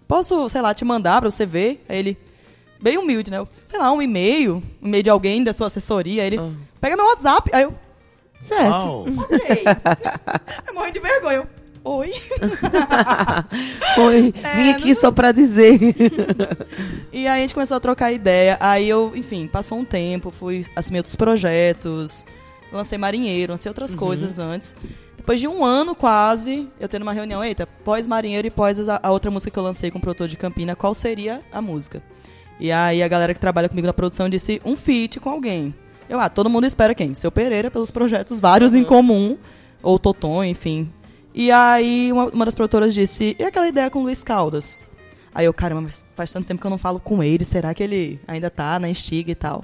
[0.08, 1.86] Posso, sei lá, te mandar pra você ver?
[1.88, 2.18] Aí ele,
[2.82, 3.38] bem humilde, né?
[3.38, 6.24] Eu, sei lá, um e-mail, um e-mail de alguém da sua assessoria.
[6.24, 6.40] Aí ele,
[6.82, 7.52] pega meu WhatsApp.
[7.54, 7.76] Aí eu,
[8.40, 8.72] certo.
[8.88, 9.06] Uau.
[9.20, 9.38] Ok.
[10.68, 11.38] eu morri de vergonha.
[11.38, 11.48] Eu,
[11.92, 12.12] Oi.
[13.96, 15.80] Foi, vim aqui só pra dizer.
[17.12, 18.56] E aí a gente começou a trocar ideia.
[18.60, 22.24] Aí eu, enfim, passou um tempo, fui assumir outros projetos,
[22.72, 23.98] lancei Marinheiro, lancei outras Uhum.
[23.98, 24.76] coisas antes.
[25.18, 29.00] Depois de um ano quase, eu tendo uma reunião, eita, pós Marinheiro e pós a,
[29.02, 32.02] a outra música que eu lancei com o produtor de Campina, qual seria a música?
[32.60, 35.74] E aí a galera que trabalha comigo na produção disse um feat com alguém.
[36.08, 37.16] Eu, ah, todo mundo espera quem?
[37.16, 39.36] Seu Pereira, pelos projetos vários em comum,
[39.82, 40.92] ou Toton, enfim.
[41.34, 44.82] E aí uma, uma das produtoras disse, e aquela ideia com o Luiz Caldas?
[45.34, 47.84] Aí eu, caramba, mas faz tanto tempo que eu não falo com ele, será que
[47.84, 49.64] ele ainda tá na Instiga e tal?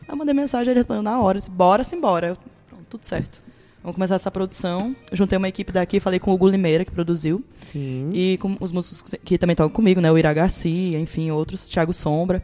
[0.00, 2.28] Aí eu mandei mensagem, ele respondeu na hora, disse, bora simbora.
[2.28, 2.36] Eu,
[2.68, 3.42] pronto, tudo certo.
[3.82, 4.96] Vamos começar essa produção.
[5.10, 7.44] Eu juntei uma equipe daqui, falei com o Hugo Limeira, que produziu.
[7.54, 8.10] Sim.
[8.14, 10.10] E com os músicos que também tocam comigo, né?
[10.10, 12.42] O Ira Garcia, enfim, outros, Thiago Sombra.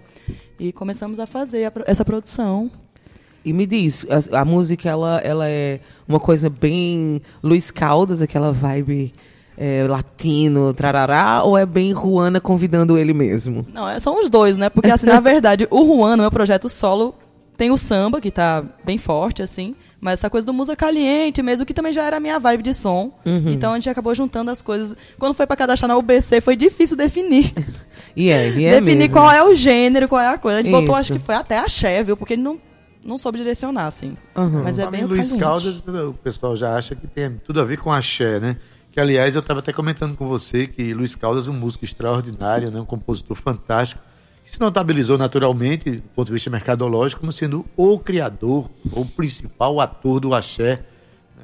[0.58, 2.70] E começamos a fazer a essa produção.
[3.44, 8.52] E me diz, a, a música ela, ela é uma coisa bem Luiz Caldas, aquela
[8.52, 9.12] vibe
[9.56, 13.66] é, latino, trarará, ou é bem Juana convidando ele mesmo?
[13.72, 14.68] Não, é, são os dois, né?
[14.70, 17.14] Porque, assim, na verdade, o Juan, no meu projeto solo,
[17.56, 19.74] tem o samba, que tá bem forte, assim.
[20.00, 22.72] Mas essa coisa do Musa Caliente mesmo, que também já era a minha vibe de
[22.72, 23.12] som.
[23.26, 23.52] Uhum.
[23.52, 24.96] Então a gente acabou juntando as coisas.
[25.18, 27.52] Quando foi pra cadastrar na UBC, foi difícil definir.
[28.16, 29.14] E é, e é definir mesmo.
[29.14, 30.58] qual é o gênero, qual é a coisa.
[30.58, 31.20] A gente botou, acho Isso.
[31.20, 32.16] que foi até axé, viu?
[32.16, 32.58] Porque ele não,
[33.04, 34.16] não soube direcionar, assim.
[34.62, 35.32] Mas é bem Luiz.
[35.32, 38.56] Caldas, o pessoal já acha que tem tudo a ver com axé, né?
[38.92, 42.70] Que, aliás, eu estava até comentando com você que Luiz Caldas é um músico extraordinário,
[42.70, 42.80] né?
[42.80, 44.02] um compositor fantástico,
[44.44, 49.80] que se notabilizou naturalmente, do ponto de vista mercadológico, como sendo o criador, o principal
[49.80, 50.84] ator do axé.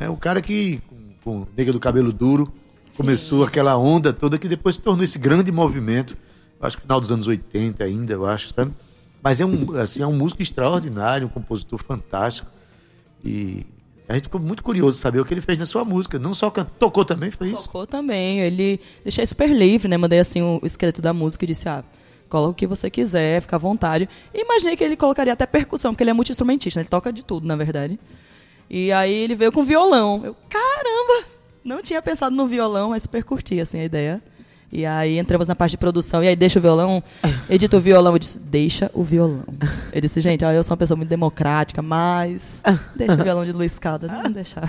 [0.00, 2.52] É o cara que, com, com Nega do Cabelo Duro,
[2.96, 6.16] começou aquela onda toda que depois se tornou esse grande movimento,
[6.60, 8.72] acho que no final dos anos 80 ainda, eu acho, sabe?
[9.22, 12.50] Mas é um, assim, é um músico extraordinário, um compositor fantástico.
[13.24, 13.66] E
[14.08, 16.18] A gente ficou muito curioso saber o que ele fez na sua música.
[16.18, 17.64] Não só cantou, tocou também, foi isso?
[17.64, 18.40] Tocou também.
[18.40, 19.96] Ele deixei super livre, né?
[19.96, 21.82] Mandei assim o esqueleto da música e disse: ah,
[22.28, 24.08] coloca o que você quiser, fica à vontade.
[24.32, 26.82] E imaginei que ele colocaria até percussão, porque ele é multi-instrumentista, né?
[26.82, 27.98] Ele toca de tudo, na verdade.
[28.70, 30.22] E aí ele veio com violão.
[30.24, 31.26] Eu, caramba!
[31.64, 34.22] Não tinha pensado no violão, mas super curti assim, a ideia.
[34.76, 37.02] E aí entramos na parte de produção, e aí deixa o violão,
[37.48, 39.42] edita o violão, eu disse, deixa o violão.
[39.90, 42.62] Ele disse, gente, ó, eu sou uma pessoa muito democrática, mas
[42.94, 44.64] deixa o violão de Luiz Caldas, vamos deixar.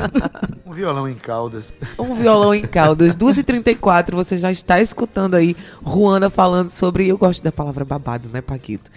[0.66, 1.78] Um violão em Caldas.
[2.00, 3.18] Um violão em Caldas.
[3.18, 7.06] 2h34, você já está escutando aí Ruana falando sobre.
[7.06, 8.90] Eu gosto da palavra babado, né, Paquito?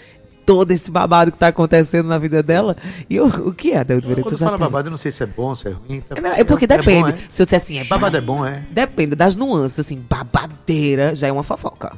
[0.47, 2.77] Todo esse babado que tá acontecendo na vida dela.
[3.09, 4.09] E eu- o que é, Vereto?
[4.23, 4.59] Quando fala tem.
[4.61, 6.01] babado, eu não sei se é bom, se é ruim.
[6.01, 7.03] tá- Não, é porque depende.
[7.03, 7.19] bom, é?
[7.29, 8.63] Se eu disser assim, é Babado é bom, é?
[8.71, 11.93] Depende das nuances, assim, babadeira já é uma fofoca.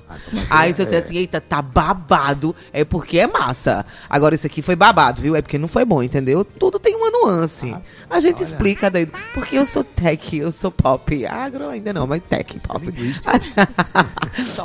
[0.51, 3.85] Aí se eu disser assim, eita, tá babado, é porque é massa.
[4.09, 5.35] Agora isso aqui foi babado, viu?
[5.37, 6.45] É porque não foi bom, entendeu?
[6.45, 7.75] Tudo tem uma nuance.
[8.11, 9.07] A gente explica daí.
[9.35, 11.25] Porque eu sou tech, eu sou pop.
[11.27, 12.83] Agro ainda não, mas tech, pop.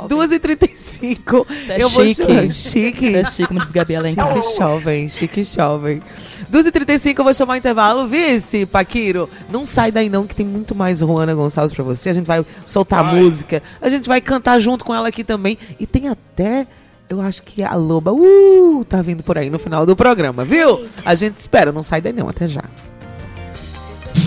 [0.08, 1.46] 2h35.
[1.48, 2.50] Você é eu vou chique.
[2.50, 3.10] chique.
[3.10, 4.32] Você é chique, como diz Gabi Alencar.
[4.32, 6.02] Chique jovem, chique jovem.
[6.50, 8.06] 2h35 eu vou chamar o intervalo.
[8.06, 12.10] Vice, Paquiro, não sai daí não, que tem muito mais Juana Gonçalves pra você.
[12.10, 15.58] A gente vai soltar música, a gente vai cantar junto com ela aqui também.
[15.78, 16.66] E tem até,
[17.08, 20.86] eu acho que a Loba, uh, tá vindo por aí no final do programa, viu?
[21.04, 22.64] A gente espera, não sai daí não, até já.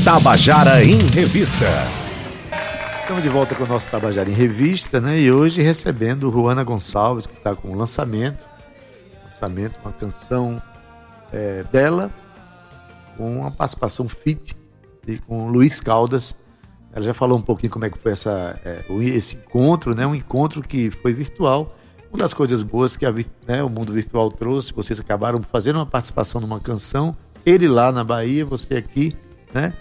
[0.04, 1.66] Tabajara em Revista.
[3.02, 5.20] Estamos de volta com o nosso Tabajara em Revista, né?
[5.20, 8.51] E hoje recebendo Juana Gonçalves, que está com um lançamento.
[9.42, 10.62] Lançamento, uma canção
[11.34, 12.12] é, dela,
[13.18, 14.56] com uma participação fit
[15.08, 16.38] e com Luiz Caldas.
[16.94, 20.06] Ela já falou um pouquinho como é que foi essa, é, esse encontro, né?
[20.06, 21.76] Um encontro que foi virtual.
[22.12, 23.12] Uma das coisas boas que a
[23.48, 28.04] né, o mundo virtual trouxe, vocês acabaram fazendo uma participação numa canção, ele lá na
[28.04, 29.16] Bahia, você aqui,
[29.54, 29.74] né?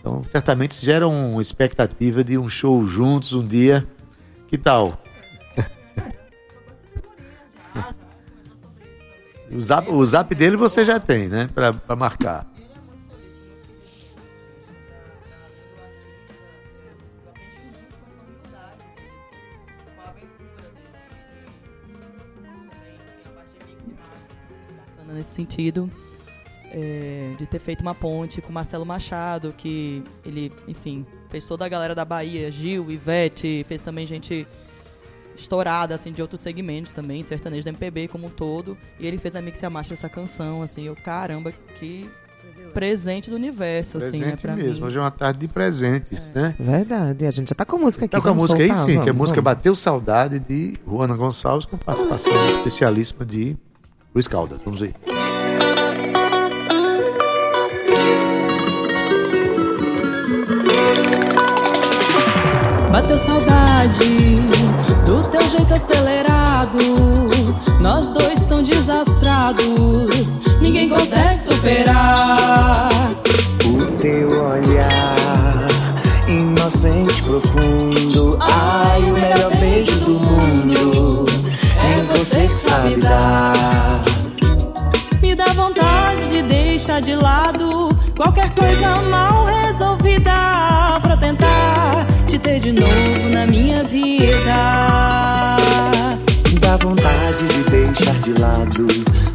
[0.00, 3.86] Então, certamente gera uma expectativa de um show juntos um dia.
[4.48, 5.00] Que tal?
[9.50, 11.48] O, zap, o zap dele você já tem, né?
[11.54, 12.46] Pra, pra marcar.
[25.18, 25.90] nesse sentido.
[26.70, 31.68] é, de ter feito uma ponte com Marcelo Machado, que ele, enfim, fez toda a
[31.68, 34.46] galera da Bahia, Gil, Ivete, fez também gente
[35.40, 39.18] estourada, assim, de outros segmentos também, de sertanejo da MPB como um todo, e ele
[39.18, 42.08] fez a mix e a marcha dessa canção, assim, eu, caramba, que
[42.74, 44.82] presente do universo, assim, né, Presente mesmo.
[44.82, 44.86] mim.
[44.88, 46.54] Hoje é uma tarde de presentes, né?
[46.58, 48.12] Verdade, a gente já tá com a música aqui.
[48.12, 48.84] Tá com a música aí, soltar?
[48.84, 48.96] sim.
[48.96, 49.56] A Vamos, música vamos.
[49.56, 53.56] Bateu Saudade de Juana Gonçalves, com participação especialíssima de
[54.14, 54.60] Luiz Caldas.
[54.64, 54.94] Vamos aí.
[63.00, 64.34] Bateu saudade
[65.06, 66.78] do teu jeito acelerado.
[67.80, 72.88] Nós dois tão desastrados, ninguém consegue superar.
[73.64, 75.68] O teu olhar,
[76.26, 78.36] inocente, profundo.
[78.40, 81.24] Ai, o melhor beijo do mundo.
[81.80, 84.02] É você que sabe dar.
[85.22, 90.87] Me dá vontade de deixar de lado qualquer coisa mal resolvida
[94.18, 95.56] vida.
[96.60, 98.86] Dá vontade de deixar de lado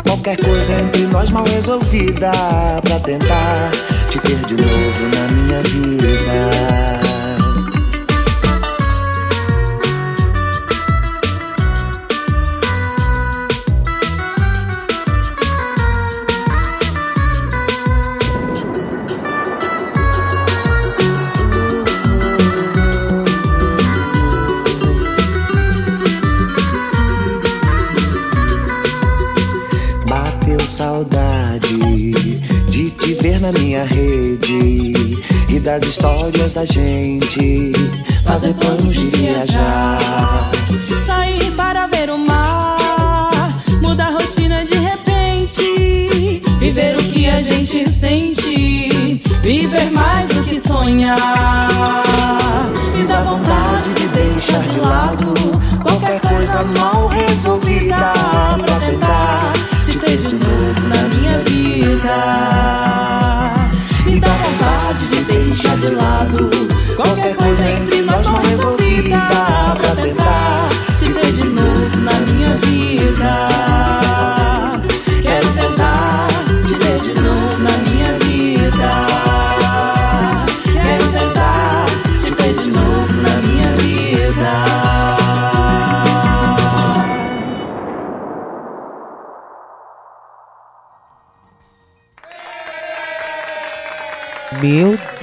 [0.04, 2.32] qualquer coisa entre nós mal resolvida
[2.84, 3.72] pra tentar
[4.10, 6.83] te ter de novo na minha vida.
[35.94, 37.72] Histórias da gente.
[38.26, 40.52] Fazer planos de viajar.
[41.06, 46.42] Sair para ver o mar, mudar a rotina de repente.
[46.58, 52.03] Viver o que a gente sente, viver mais do que sonhar.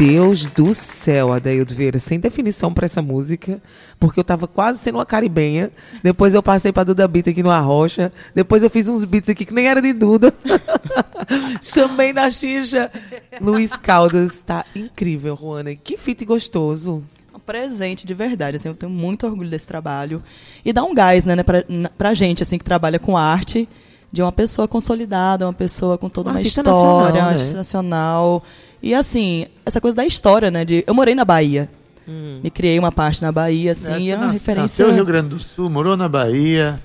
[0.00, 3.60] Deus do céu, Adaildo Vieira, sem definição pra essa música,
[3.98, 5.70] porque eu tava quase sendo uma caribenha.
[6.02, 8.10] Depois eu passei pra Duda Beat aqui no Arrocha.
[8.34, 10.32] Depois eu fiz uns beats aqui que nem era de Duda.
[11.60, 12.90] Chamei na xixa.
[13.42, 15.74] Luiz Caldas, tá incrível, Juana.
[15.74, 17.04] Que fit gostoso.
[17.44, 20.22] Presente de verdade, assim, eu tenho muito orgulho desse trabalho.
[20.64, 21.62] E dá um gás, né, né pra,
[21.98, 23.68] pra gente, assim, que trabalha com arte,
[24.12, 27.31] de uma pessoa consolidada, uma pessoa com toda Um uma artista história, nacional, um né?
[27.31, 28.44] artista nacional.
[28.83, 30.85] E assim, essa coisa da história, né, de...
[30.87, 31.68] Eu morei na Bahia.
[32.09, 32.40] Hum.
[32.42, 34.85] Me criei uma parte na Bahia, assim, e é uma Na- referência...
[34.85, 36.81] Nasceu no Rio Grande do Sul, morou na Bahia.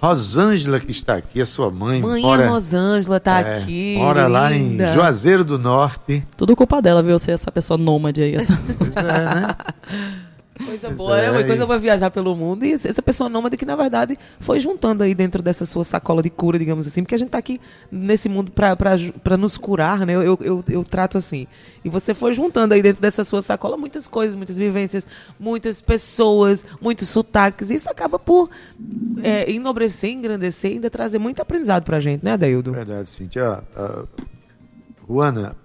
[0.00, 2.00] Rosângela, que está aqui, a sua mãe.
[2.00, 3.96] Mãe mora, Rosângela tá é, aqui.
[3.98, 4.94] Mora lá em linda.
[4.94, 6.26] Juazeiro do Norte.
[6.38, 7.18] Tudo culpa dela, viu?
[7.18, 8.34] Ser essa pessoa nômade aí.
[8.34, 8.58] Essa...
[8.78, 9.54] Pois é, né?
[10.64, 11.26] Coisa Pois boa, né?
[11.26, 14.60] é, Uma coisa vai viajar pelo mundo e essa pessoa nômade que, na verdade, foi
[14.60, 17.60] juntando aí dentro dessa sua sacola de cura, digamos assim, porque a gente tá aqui
[17.90, 20.14] nesse mundo pra nos curar, né?
[20.14, 21.46] Eu, eu, eu, eu trato assim.
[21.84, 25.06] E você foi juntando aí dentro dessa sua sacola muitas coisas, muitas vivências,
[25.38, 27.70] muitas pessoas, muitos sotaques.
[27.70, 28.50] E isso acaba por
[29.22, 32.72] é, enobrecer, engrandecer e ainda trazer muito aprendizado pra gente, né, Adaildo?
[32.72, 33.62] Verdade, Cintia.
[33.76, 34.04] Ah,
[35.08, 35.56] Juana,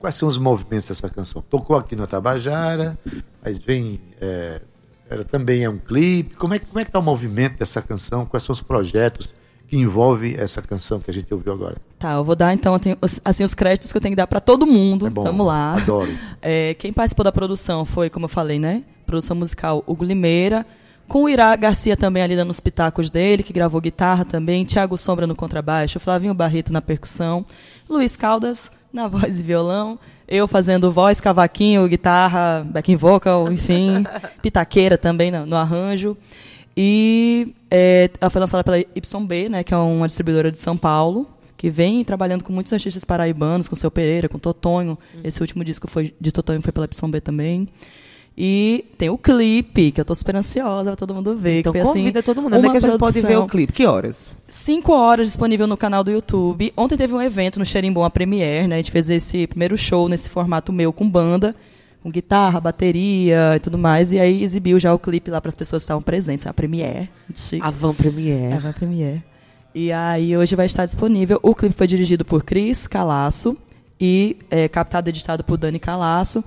[0.00, 1.40] quais são os movimentos dessa canção?
[1.48, 2.98] Tocou aqui no Tabajara,
[3.44, 4.00] mas vem.
[4.20, 4.60] é,
[5.08, 6.34] ela também é um clipe.
[6.36, 8.24] Como é, que- como é que está o movimento dessa canção?
[8.26, 9.34] Quais são os projetos
[9.68, 11.76] que envolvem essa canção que a gente ouviu agora?
[11.98, 14.40] Tá, eu vou dar então os- assim os créditos que eu tenho que dar para
[14.40, 15.06] todo mundo.
[15.06, 15.74] É bom, Vamos lá.
[15.74, 16.10] adoro.
[16.42, 18.84] É, quem participou da produção foi, como eu falei, né?
[19.06, 20.64] Produção musical Hugo Limeira,
[21.10, 24.96] com o Irá Garcia também ali dando os pitacos dele, que gravou guitarra também, Thiago
[24.96, 27.44] Sombra no contrabaixo, Flavinho Barreto na percussão,
[27.88, 34.04] Luiz Caldas na voz e violão, eu fazendo voz, cavaquinho, guitarra, backing vocal, enfim,
[34.40, 36.16] pitaqueira também no, no arranjo.
[36.76, 41.28] E é, ela foi lançada pela YB, né, que é uma distribuidora de São Paulo,
[41.56, 44.96] que vem trabalhando com muitos artistas paraibanos, com seu Pereira, com Totonho.
[45.24, 47.68] Esse último disco foi de Totonho foi pela YB também.
[48.36, 51.60] E tem o clipe, que eu tô super ansiosa pra todo mundo ver.
[51.60, 52.56] Então que foi, assim, convida todo mundo.
[52.56, 53.72] Onde é que a gente pode ver o clipe?
[53.72, 54.36] Que horas?
[54.48, 56.72] Cinco horas disponível no canal do YouTube.
[56.76, 58.76] Ontem teve um evento no Xerimbom, a Premiere, né?
[58.76, 61.54] A gente fez esse primeiro show nesse formato meu com banda,
[62.02, 64.12] com guitarra, bateria e tudo mais.
[64.12, 66.46] E aí exibiu já o clipe lá para as pessoas que estavam presentes.
[66.46, 67.10] A Premiere.
[67.60, 68.54] A Van Premiere.
[68.54, 69.22] A Van Premiere.
[69.74, 71.38] E aí hoje vai estar disponível.
[71.42, 73.56] O clipe foi dirigido por Cris Calaço
[74.00, 76.42] e é, captado e editado por Dani Calaço.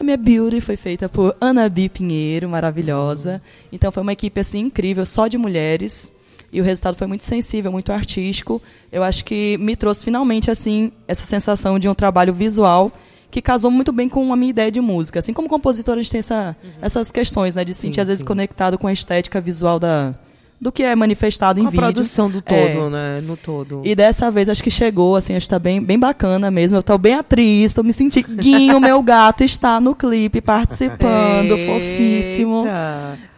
[0.00, 3.42] A minha beauty foi feita por Ana Bi Pinheiro, maravilhosa.
[3.70, 6.10] Então foi uma equipe assim incrível, só de mulheres.
[6.50, 8.62] E o resultado foi muito sensível, muito artístico.
[8.90, 12.90] Eu acho que me trouxe finalmente assim essa sensação de um trabalho visual
[13.30, 15.18] que casou muito bem com a minha ideia de música.
[15.18, 18.24] Assim como compositor, a gente tem essa, essas questões, né, de se sentir às vezes
[18.24, 20.14] conectado com a estética visual da
[20.60, 21.92] do que é manifestado em Com a vídeos.
[21.92, 22.90] produção do todo, É.
[22.90, 23.20] né?
[23.22, 23.80] No todo.
[23.84, 26.76] E dessa vez acho que chegou, assim, acho que tá bem, bem bacana mesmo.
[26.76, 28.28] Eu tô bem atriz, tô me sentindo.
[28.36, 31.72] Guinho, meu gato, está no clipe participando, Eita.
[31.72, 32.64] fofíssimo.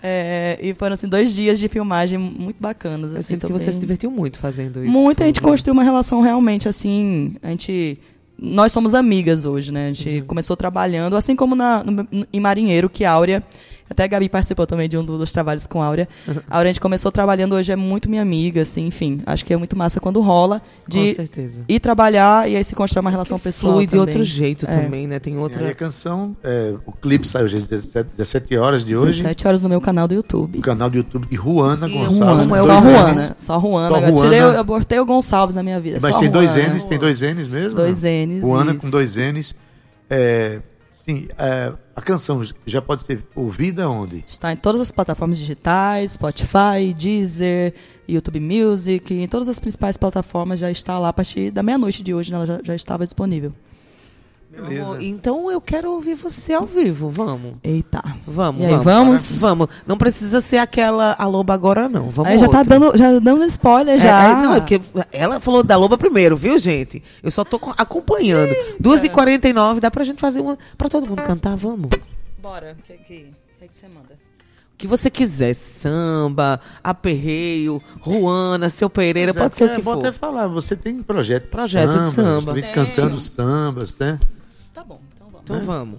[0.03, 3.12] É, e foram assim, dois dias de filmagem muito bacanas.
[3.12, 4.91] Eu Assim, sinto tô que você bem- se divertiu muito fazendo isso.
[4.93, 5.49] Muito, a gente tudo.
[5.49, 7.37] construiu uma relação realmente assim.
[7.43, 7.99] A gente.
[8.37, 9.85] Nós somos amigas hoje, né?
[9.85, 10.27] A gente Uhum.
[10.27, 13.45] começou trabalhando, assim como na, no- em Marinheiro, que a Áurea.
[13.93, 16.09] Até a Gabi participou também de um dos trabalhos com a Áurea.
[16.51, 19.20] A Áurea a gente começou trabalhando hoje, é muito minha amiga, assim, enfim.
[19.24, 21.62] Acho que é muito massa quando rola de Com certeza.
[21.68, 23.74] ir trabalhar e aí se constrói uma relação pessoal.
[23.74, 24.68] Flui de outro jeito É.
[24.82, 25.18] também, né?
[25.18, 25.68] Tem E outra.
[25.68, 29.18] a canção, é, o clipe saiu às 17, 17 horas de hoje.
[29.22, 30.57] 17 horas no meu canal do YouTube.
[30.57, 32.47] No canal do YouTube de Juana E Gonçalves.
[32.47, 32.82] Dois só Ns.
[32.84, 33.36] Juana.
[33.38, 33.88] Só Juana.
[34.01, 35.99] Só Eu, tirei, eu abortei o Gonçalves na minha vida.
[36.03, 36.74] Mas só tem dois Juana.
[36.74, 37.74] N's, tem dois N's mesmo?
[37.76, 38.03] Dois?
[38.03, 38.80] N's, Juana isso.
[38.80, 39.55] com dois N's.
[40.11, 40.59] É,
[41.05, 44.24] sim, é, a canção já pode ser ouvida onde?
[44.26, 47.74] Está em todas as plataformas digitais, Spotify, Deezer,
[48.09, 52.14] YouTube Music, em todas as principais plataformas já está lá a partir da meia-noite de
[52.14, 53.53] hoje, né, ela já, já estava disponível.
[54.59, 57.55] Amor, Então eu quero ouvir você ao vivo, vamos.
[57.64, 58.03] Eita.
[58.26, 58.84] Vamos, E aí, vamos.
[58.84, 59.40] vamos?
[59.40, 59.68] Vamos.
[59.86, 62.11] Não precisa ser aquela a loba agora, não.
[62.11, 62.78] Vamos Aí já tá outra.
[62.78, 64.22] dando, já dando spoiler É, já.
[64.30, 64.80] é, não, é porque
[65.11, 67.03] ela falou da loba primeiro, viu, gente?
[67.22, 68.55] Eu só tô co- acompanhando.
[68.80, 70.59] 2h49, dá pra gente fazer uma.
[70.76, 71.88] Pra todo mundo cantar, vamos.
[72.40, 73.05] Bora, o que, que,
[73.59, 74.14] que, que você manda?
[74.74, 75.55] O que você quiser.
[75.55, 79.98] Samba, aperreio, Ruana, seu Pereira, Mas é pode ser o é que bom for.
[80.00, 82.53] até falar, você tem projeto, Projeto de sambas, samba.
[82.53, 82.74] vem Tenho.
[82.74, 84.18] cantando sambas, né?
[85.53, 85.61] Então vamos.
[85.61, 85.98] Então vamos.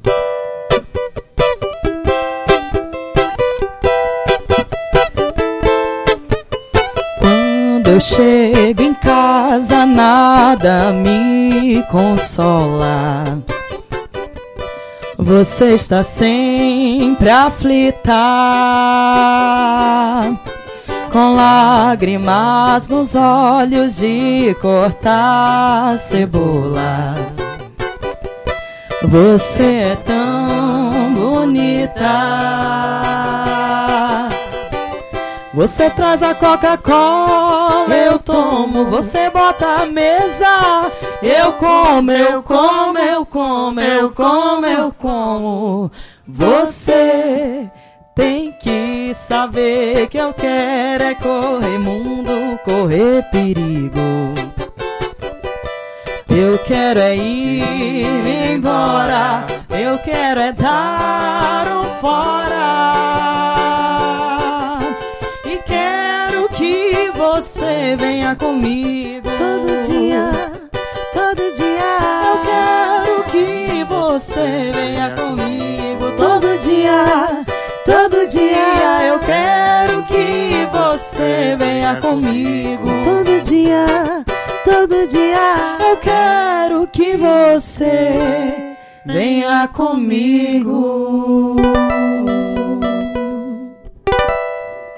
[7.19, 13.23] Quando eu chego em casa, nada me consola.
[15.17, 18.11] Você está sempre aflita,
[21.11, 27.32] com lágrimas nos olhos de cortar cebola.
[29.03, 32.09] Você é tão bonita.
[35.53, 38.85] Você traz a Coca-Cola, eu tomo.
[38.85, 40.91] Você bota a mesa,
[41.21, 45.91] eu como, eu como, eu como, eu como, eu como.
[46.25, 47.69] Você
[48.15, 54.52] tem que saber que eu quero é correr mundo, correr perigo.
[56.35, 62.49] Eu quero é ir embora, eu quero é dar um fora.
[65.45, 70.31] E quero que você venha comigo todo dia,
[71.13, 71.99] todo dia.
[72.25, 77.45] Eu quero que você venha comigo todo dia,
[77.85, 79.05] todo dia.
[79.05, 83.85] Eu quero que você venha comigo todo dia,
[84.63, 85.77] todo dia.
[85.79, 91.57] Eu quero que você venha comigo.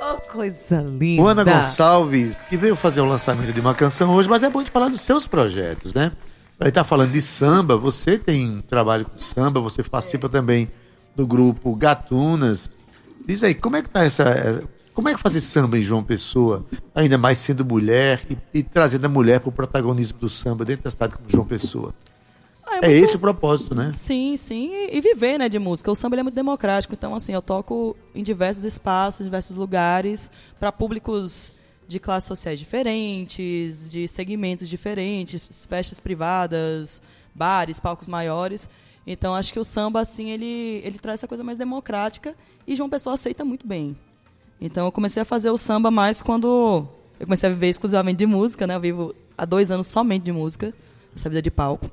[0.01, 1.21] Oh, coisa linda.
[1.21, 4.61] O Ana Gonçalves, que veio fazer o lançamento de uma canção hoje, mas é bom
[4.61, 6.11] de falar dos seus projetos, né?
[6.59, 10.71] Ele tá falando de samba, você tem um trabalho com samba, você participa também
[11.15, 12.71] do grupo Gatunas.
[13.27, 14.63] Diz aí, como é que tá essa.
[14.95, 16.65] Como é que fazer samba em João Pessoa,
[16.95, 20.85] ainda mais sendo mulher e, e trazendo a mulher para o protagonismo do samba dentro
[20.85, 21.93] da cidade como João Pessoa?
[22.81, 23.91] É, esse o propósito, né?
[23.91, 25.91] Sim, sim, e, e viver, né, de música.
[25.91, 30.31] O samba é muito democrático, então assim, eu toco em diversos espaços, em diversos lugares,
[30.57, 31.51] para públicos
[31.85, 37.01] de classes sociais diferentes, de segmentos diferentes, festas privadas,
[37.33, 38.69] bares, palcos maiores.
[39.05, 42.33] Então acho que o samba assim, ele ele traz essa coisa mais democrática
[42.65, 43.95] e João Pessoa aceita muito bem.
[44.65, 46.87] Então eu comecei a fazer o samba mais quando
[47.19, 48.75] eu comecei a viver exclusivamente de música, né?
[48.75, 50.73] Eu vivo há dois anos somente de música,
[51.15, 51.89] essa vida de palco.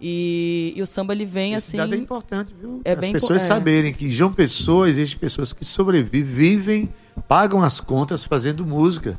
[0.00, 1.76] E, e o samba ele vem Esse assim.
[1.76, 2.80] dado é importante, viu?
[2.84, 3.46] É As bem pessoas é.
[3.46, 6.94] saberem que João Pessoa existem pessoas que sobrevivem, vivem,
[7.26, 9.12] pagam as contas fazendo música.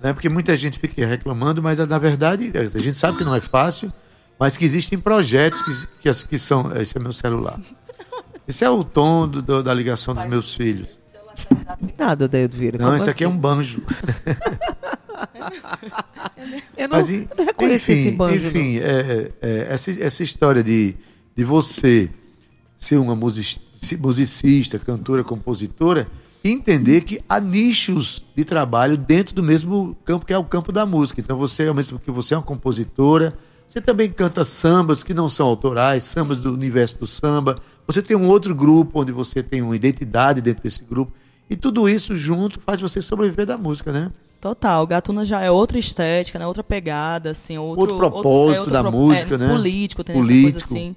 [0.00, 0.12] Né?
[0.12, 3.92] Porque muita gente fica reclamando, mas na verdade a gente sabe que não é fácil,
[4.38, 5.72] mas que existem projetos que,
[6.12, 6.70] que, que são.
[6.80, 7.60] Esse é meu celular.
[8.46, 10.96] Esse é o tom do- do- da ligação dos meus filhos.
[11.98, 12.78] Nada, Dedo Vieira.
[12.78, 13.36] Não, esse aqui é assim?
[13.36, 13.82] um banjo.
[16.76, 18.46] Eu não, Mas, não reconheci enfim, esse banjo.
[18.46, 20.94] enfim é, é, essa, essa história de,
[21.36, 22.08] de você
[22.76, 23.60] ser uma music-
[23.98, 26.08] musicista, cantora, compositora,
[26.42, 30.72] e entender que há nichos de trabalho dentro do mesmo campo que é o campo
[30.72, 31.20] da música.
[31.20, 33.36] Então você, ao mesmo que você é uma compositora,
[33.68, 37.60] você também canta sambas que não são autorais, sambas do universo do samba.
[37.86, 41.12] Você tem um outro grupo onde você tem uma identidade dentro desse grupo.
[41.50, 44.12] E tudo isso junto faz você sobreviver da música, né?
[44.40, 46.46] Total, Gatuna já é outra estética, né?
[46.46, 49.48] outra pegada, assim, outro, Outro propósito da música, né?
[49.48, 50.52] Político, tem essa Político.
[50.52, 50.96] coisa assim.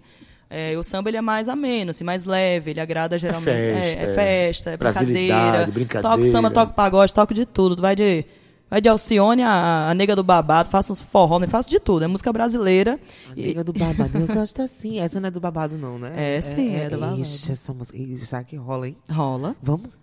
[0.50, 3.46] É, o samba ele é mais ameno, assim, mais leve, ele agrada geralmente.
[3.46, 4.14] festa, é, é é.
[4.14, 5.72] festa, é Brasilidade, brincadeira.
[5.72, 6.16] brincadeira.
[6.16, 7.82] Toco samba, toco pagode, toco de tudo.
[7.82, 8.24] Vai de,
[8.70, 11.48] vai de Alcione a, a nega do babado, faço uns forró, né?
[11.48, 12.04] faço de tudo.
[12.04, 13.00] É música brasileira.
[13.32, 15.00] A nega do babado, eu gosto assim.
[15.00, 16.38] Essa não é do babado, não, né?
[16.38, 17.20] É, sim, é do babado.
[17.20, 17.98] Ixi, essa música.
[18.24, 18.96] Será que rola, hein?
[19.10, 19.56] Rola.
[19.62, 20.03] Vamos?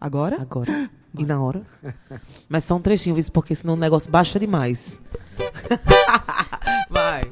[0.00, 0.40] Agora?
[0.40, 0.90] Agora.
[1.18, 1.62] E na hora?
[2.48, 3.24] Mas só um trechinho, viu?
[3.32, 5.00] porque senão o negócio baixa demais.
[6.90, 7.22] Vai.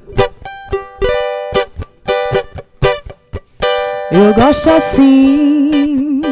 [4.11, 6.23] Eu gosto assim.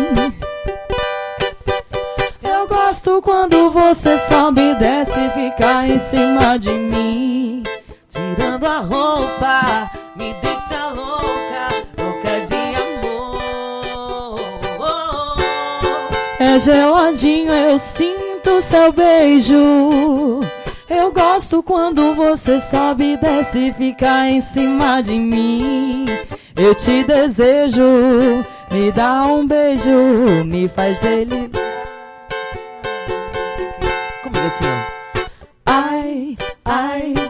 [2.43, 7.63] Eu gosto quando você sobe e desce e fica em cima de mim.
[8.09, 11.34] Tirando a roupa, me deixa louca
[16.55, 20.41] É geladinho, eu sinto seu beijo.
[20.89, 26.07] Eu gosto quando você sobe e desce e fica em cima de mim.
[26.55, 27.83] Eu te desejo,
[28.71, 31.51] me dá um beijo, me faz dele.
[34.23, 35.23] Comigo assim, ó.
[35.67, 37.24] Ai, ai, ai,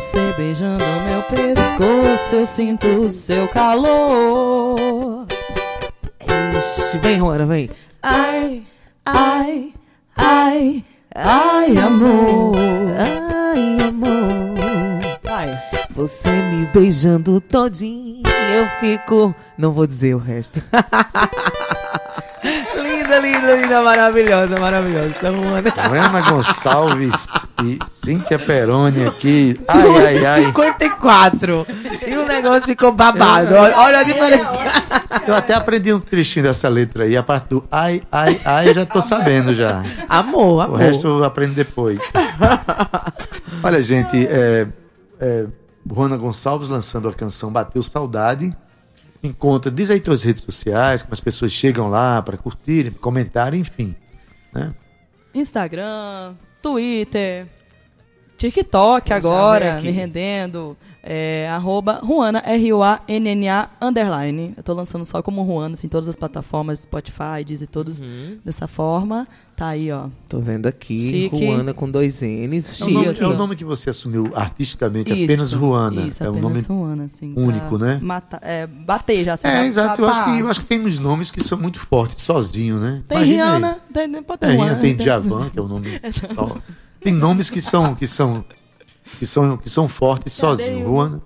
[0.00, 5.26] Você beijando meu pescoço, eu sinto o seu calor.
[6.56, 7.68] Ixi, vem, Rora, vem.
[8.02, 8.62] Ai,
[9.04, 9.74] ai,
[10.16, 12.56] ai, ai, amor.
[12.98, 15.18] Ai, amor.
[15.22, 15.62] Vai.
[15.90, 18.22] Você me beijando todinho,
[18.54, 19.34] eu fico.
[19.58, 20.62] Não vou dizer o resto.
[23.20, 25.10] linda, linda, maravilhosa, maravilhosa.
[25.20, 25.72] Samana.
[26.06, 27.26] Ana Gonçalves
[27.64, 29.60] e Cíntia Peroni aqui.
[29.68, 30.44] Ai, ai, ai.
[30.46, 31.66] 54.
[32.06, 33.54] E o negócio ficou babado.
[33.54, 34.50] Olha, olha a diferença.
[35.26, 37.16] Eu até aprendi um trechinho dessa letra aí.
[37.16, 39.82] A parte do ai, ai, ai, eu já tô sabendo já.
[40.08, 40.78] Amor, O amor.
[40.78, 42.00] resto eu aprendo depois.
[43.62, 44.66] Olha, gente, é,
[45.20, 45.46] é,
[45.92, 48.56] Juana Gonçalves lançando a canção Bateu Saudade.
[49.22, 53.94] Encontra, diz aí tuas redes sociais, como as pessoas chegam lá para curtirem, comentarem, enfim.
[54.52, 54.74] Né?
[55.34, 57.46] Instagram, Twitter,
[58.36, 60.76] TikTok Vamos agora, me rendendo.
[61.02, 64.52] É, arroba Ruana, R-U-A-N-N-A, underline.
[64.56, 68.02] Eu tô lançando só como Ruana, assim, todas as plataformas, Spotify, Deezer, todos
[68.44, 69.26] dessa forma.
[69.56, 70.08] Tá aí, ó.
[70.28, 71.46] Tô vendo aqui, Chique.
[71.46, 72.80] Ruana com dois N's.
[72.80, 76.02] É o, nome, é o nome que você assumiu artisticamente, Isso, apenas Ruana.
[76.02, 77.34] Isso, é um apenas nome Ruana, assim.
[77.36, 77.98] único, né?
[78.02, 79.48] Matar, é, bater já, assim.
[79.48, 80.00] É, exato.
[80.00, 83.02] Eu acho, que, eu acho que tem uns nomes que são muito fortes, sozinho, né?
[83.06, 83.48] Tem Imagina aí.
[83.50, 84.76] Rihanna, tem, pode ter Tem, Ruana.
[84.76, 85.88] tem Djavan, que é o nome
[86.34, 86.56] só.
[87.00, 88.44] Tem nomes que são que são
[89.18, 90.68] que são que são fortes sozinho.
[90.70, 90.88] Adeildo.
[90.94, 91.22] Juana.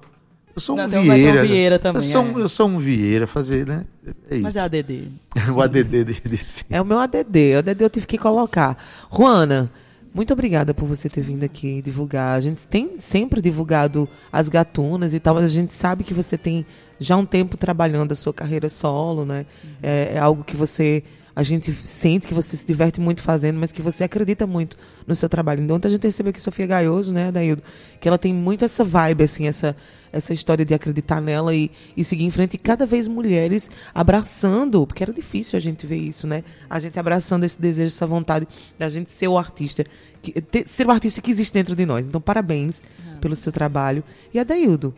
[0.57, 1.43] Eu sou um Não, o Beto Vieira.
[1.43, 1.49] né?
[1.49, 2.43] Vieira também, Eu sou, um- é.
[2.43, 3.85] eu sou um Vieira fazer, né?
[4.31, 4.43] É isso.
[4.45, 5.09] Mas é ADD.
[5.53, 6.65] o ADD de, de si.
[6.71, 7.57] É o meu ADD.
[7.57, 8.77] O ADD eu tive que colocar.
[9.13, 9.69] Juana,
[10.15, 12.37] muito obrigada por você ter vindo aqui divulgar.
[12.37, 16.39] A gente tem sempre divulgado as gatunas e tal, mas a gente sabe que você
[16.39, 16.65] tem
[17.01, 19.47] já um tempo trabalhando a sua carreira solo, né?
[19.83, 21.03] É, é algo que você.
[21.37, 25.15] A gente sente que você se diverte muito fazendo, mas que você acredita muito no
[25.17, 25.63] seu trabalho.
[25.63, 27.61] Então, ontem a gente recebeu aqui Sofia Gaioso, né, Daildo?
[28.01, 29.75] Que ela tem muito essa vibe, assim, essa,
[30.13, 32.55] essa história de acreditar nela e, e seguir em frente.
[32.55, 36.45] E cada vez mulheres abraçando, porque era difícil a gente ver isso, né?
[36.71, 38.47] A gente abraçando esse desejo, essa vontade
[38.79, 39.85] da gente ser o artista,
[40.23, 42.07] que, ter- ser o artista que existe dentro de nós.
[42.07, 42.81] Então, parabéns
[43.21, 44.05] pelo seu trabalho.
[44.33, 44.95] E Adaildo,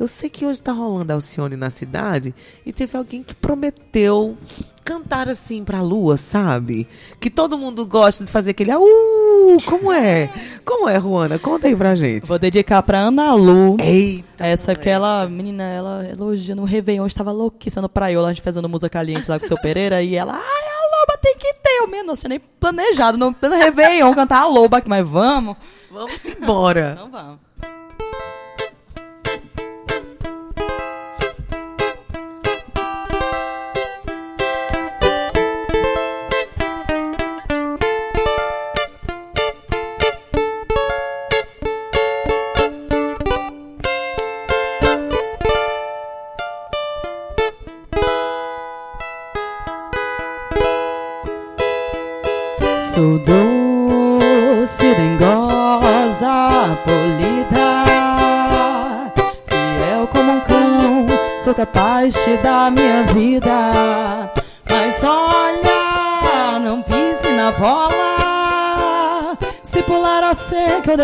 [0.00, 2.34] eu sei que hoje tá rolando Alcione na cidade
[2.64, 4.34] e teve alguém que prometeu
[4.82, 6.88] cantar assim pra lua, sabe?
[7.20, 10.32] Que todo mundo gosta de fazer aquele uh, como é?
[10.64, 11.38] Como é, Juana?
[11.38, 12.26] Conta aí pra gente.
[12.26, 13.76] Vou dedicar pra Ana Lu.
[13.78, 18.42] Eita, Essa que ela, menina, ela elogia no Réveillon, estava louquíssima no praiola, a gente
[18.42, 21.52] fazendo música caliente lá com o seu Pereira, e ela, ai, a loba tem que
[21.62, 25.06] ter, eu mesmo, não tinha nem planejado, no, no Réveillon cantar a loba aqui, mas
[25.06, 25.58] vamos.
[25.90, 26.92] Vamos embora.
[26.96, 27.49] Então vamos.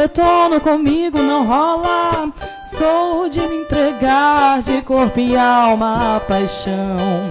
[0.07, 2.33] Detono comigo, não rola.
[2.63, 7.29] Sou de me entregar de corpo e alma à paixão.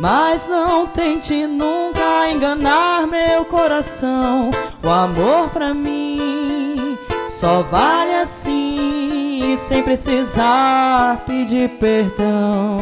[0.00, 4.50] Mas não tente nunca enganar meu coração.
[4.82, 6.98] O amor pra mim
[7.28, 12.80] só vale assim, sem precisar pedir perdão.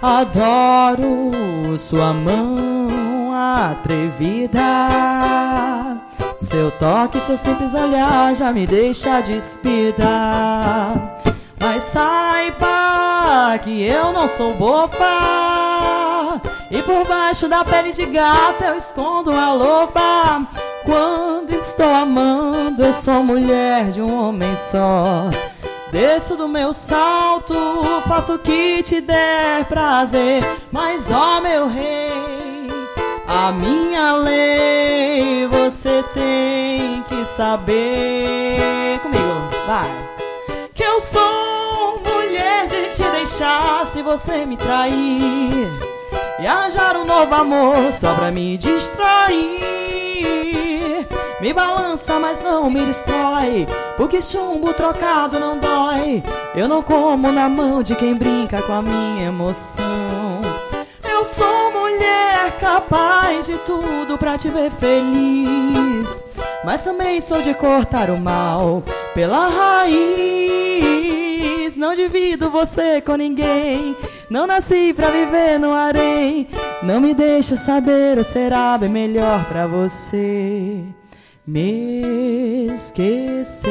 [0.00, 5.87] Adoro sua mão atrevida.
[6.40, 10.06] Seu toque, seu simples olhar já me deixa despida.
[11.60, 16.40] Mas saiba que eu não sou boba.
[16.70, 20.46] E por baixo da pele de gata eu escondo a loba.
[20.84, 25.30] Quando estou amando, eu sou mulher de um homem só.
[25.90, 27.54] Desço do meu salto,
[28.06, 30.44] faço o que te der prazer.
[30.70, 32.70] Mas ó meu rei,
[33.26, 35.48] a minha lei
[35.78, 38.98] você tem que saber.
[39.00, 39.88] Comigo, vai.
[40.74, 45.68] Que eu sou mulher de te deixar se você me trair.
[46.40, 49.60] E arranjar um novo amor só pra me distrair.
[51.40, 53.68] Me balança, mas não me destrói.
[53.96, 56.24] Porque chumbo trocado não dói.
[56.56, 60.37] Eu não como na mão de quem brinca com a minha emoção.
[61.34, 66.26] Sou mulher capaz de tudo pra te ver feliz.
[66.64, 68.82] Mas também sou de cortar o mal
[69.14, 69.98] pela raiz.
[71.76, 73.96] Não divido você com ninguém.
[74.30, 76.48] Não nasci pra viver no harém.
[76.82, 80.82] Não me deixa saber, será bem melhor pra você
[81.46, 83.68] me esquecer.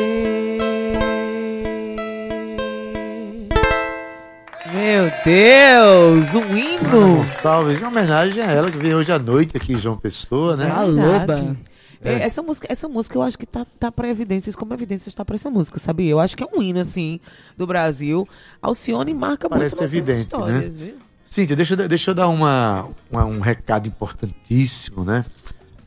[4.77, 6.89] Meu Deus, um hino.
[7.17, 10.69] Gonçalves, em homenagem a ela que veio hoje à noite aqui em João Pessoa, né?
[10.69, 11.55] A loba.
[12.03, 12.21] É, É.
[12.21, 15.33] Essa, música, essa música eu acho que tá, tá pra evidências, como evidências tá pra
[15.35, 16.11] essa música, sabia?
[16.11, 17.19] Eu acho que é um hino, assim,
[17.57, 18.27] do Brasil.
[18.61, 20.85] Alcione marca Parece muito nossas evidente, histórias, né?
[20.85, 20.95] viu?
[21.25, 25.25] Cíntia, deixa, eu- deixa eu dar uma, uma- um recado importantíssimo, né?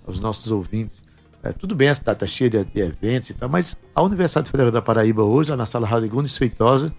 [0.07, 1.05] Aos nossos ouvintes.
[1.45, 4.51] É, tudo bem, a cidade está cheia de, de eventos e tal, mas a Universidade
[4.51, 6.93] Federal da Paraíba hoje, lá na sala Radegundes Feitosa,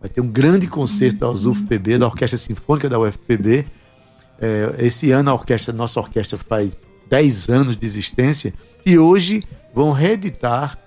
[0.00, 3.66] vai ter um grande concerto da UFPB, da Orquestra Sinfônica da UFPB.
[4.40, 8.54] É, esse ano a orquestra, nossa orquestra faz 10 anos de existência
[8.86, 9.42] e hoje
[9.74, 10.78] vão reeditar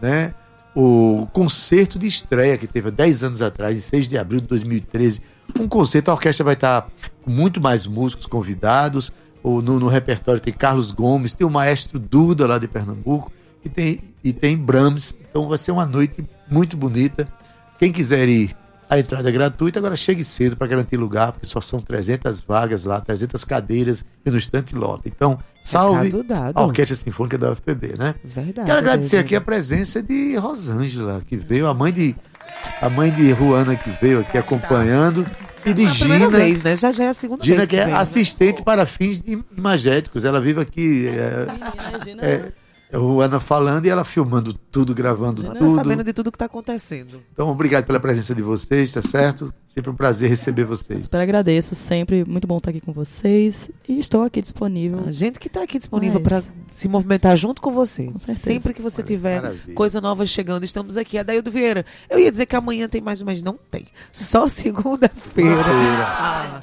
[0.00, 0.34] né,
[0.74, 4.46] o concerto de estreia que teve há 10 anos atrás, em 6 de abril de
[4.46, 5.22] 2013.
[5.58, 6.88] Um concerto, a orquestra vai estar
[7.22, 9.12] com muito mais músicos convidados.
[9.42, 13.30] No, no repertório tem Carlos Gomes, tem o maestro Duda lá de Pernambuco
[13.64, 15.16] e tem, e tem Brahms.
[15.30, 17.28] Então vai ser uma noite muito bonita.
[17.78, 18.56] Quem quiser ir,
[18.88, 19.78] a entrada é gratuita.
[19.78, 24.30] Agora chegue cedo para garantir lugar, porque só são 300 vagas lá, 300 cadeiras e
[24.30, 25.08] no instante lota.
[25.08, 26.10] Então, salve
[26.54, 28.14] a Orquestra Sinfônica da UFPB, né?
[28.24, 28.66] Verdade.
[28.66, 32.16] Quero agradecer aqui a presença de Rosângela, que veio, a mãe de
[32.80, 35.26] a mãe de Ruana que veio aqui acompanhando,
[35.64, 36.76] e de É a Gina, vez, né?
[36.76, 38.00] Já já é a segunda Gina vez que é vem, né?
[38.00, 40.24] assistente para fins de imagéticos.
[40.24, 41.46] Ela vive aqui, é,
[42.24, 42.52] é,
[42.90, 45.74] é Ruana falando e ela filmando tudo, gravando Tá tudo.
[45.74, 47.22] sabendo de tudo que tá acontecendo.
[47.32, 49.52] Então, obrigado pela presença de vocês, tá certo?
[49.66, 51.04] Sempre um prazer receber vocês.
[51.04, 55.02] Super agradeço, sempre muito bom estar aqui com vocês e estou aqui disponível.
[55.06, 58.04] A gente que tá aqui disponível para se movimentar junto com você.
[58.16, 58.34] certeza.
[58.38, 59.74] Sempre que você tiver maravilha.
[59.74, 61.18] coisa nova chegando, estamos aqui.
[61.18, 61.84] Adaildo Vieira.
[62.08, 63.84] Eu ia dizer que amanhã tem mais, mas não tem.
[64.12, 65.62] Só segunda-feira.
[65.66, 66.60] Ah.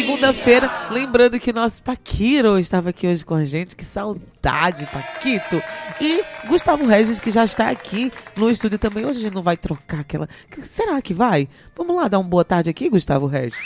[0.00, 3.74] Segunda-feira, lembrando que nosso Paquiro estava aqui hoje com a gente.
[3.74, 5.56] Que saudade, Paquito.
[5.98, 9.06] E Gustavo Regis, que já está aqui no estúdio também.
[9.06, 10.28] Hoje a gente não vai trocar aquela.
[10.50, 11.48] que- Será que vai?
[11.74, 13.56] Vamos lá dar uma boa tarde aqui, Gustavo Regis.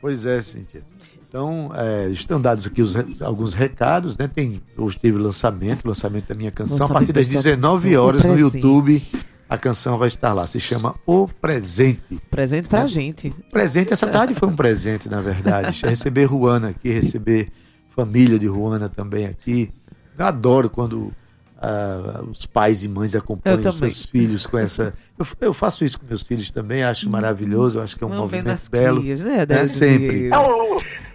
[0.00, 0.82] Pois é, Cíntia.
[1.28, 4.26] Então, é, estão dados aqui os alguns recados, né?
[4.26, 6.78] Tem, hoje teve lançamento, lançamento da minha canção.
[6.78, 8.38] Lançamento a partir das da sua 19 canção, horas no.
[8.38, 9.02] YouTube,
[9.48, 10.46] a canção vai estar lá.
[10.46, 12.20] Se chama O Presente.
[12.30, 13.30] Presente pra gente.
[13.50, 15.80] Presente, essa tarde foi um presente, na verdade.
[15.86, 17.50] receber Ruana aqui, receber
[17.94, 19.70] família de Ruana também aqui.
[20.18, 21.12] Eu adoro quando
[21.58, 24.92] ah, os pais e mães acompanham os seus filhos com essa.
[25.16, 28.10] Eu, eu faço isso com meus filhos também, acho maravilhoso, eu acho que é um
[28.10, 29.00] Vamos movimento belo.
[29.00, 29.42] crias, né, né?
[29.42, 30.28] Adelson Sempre.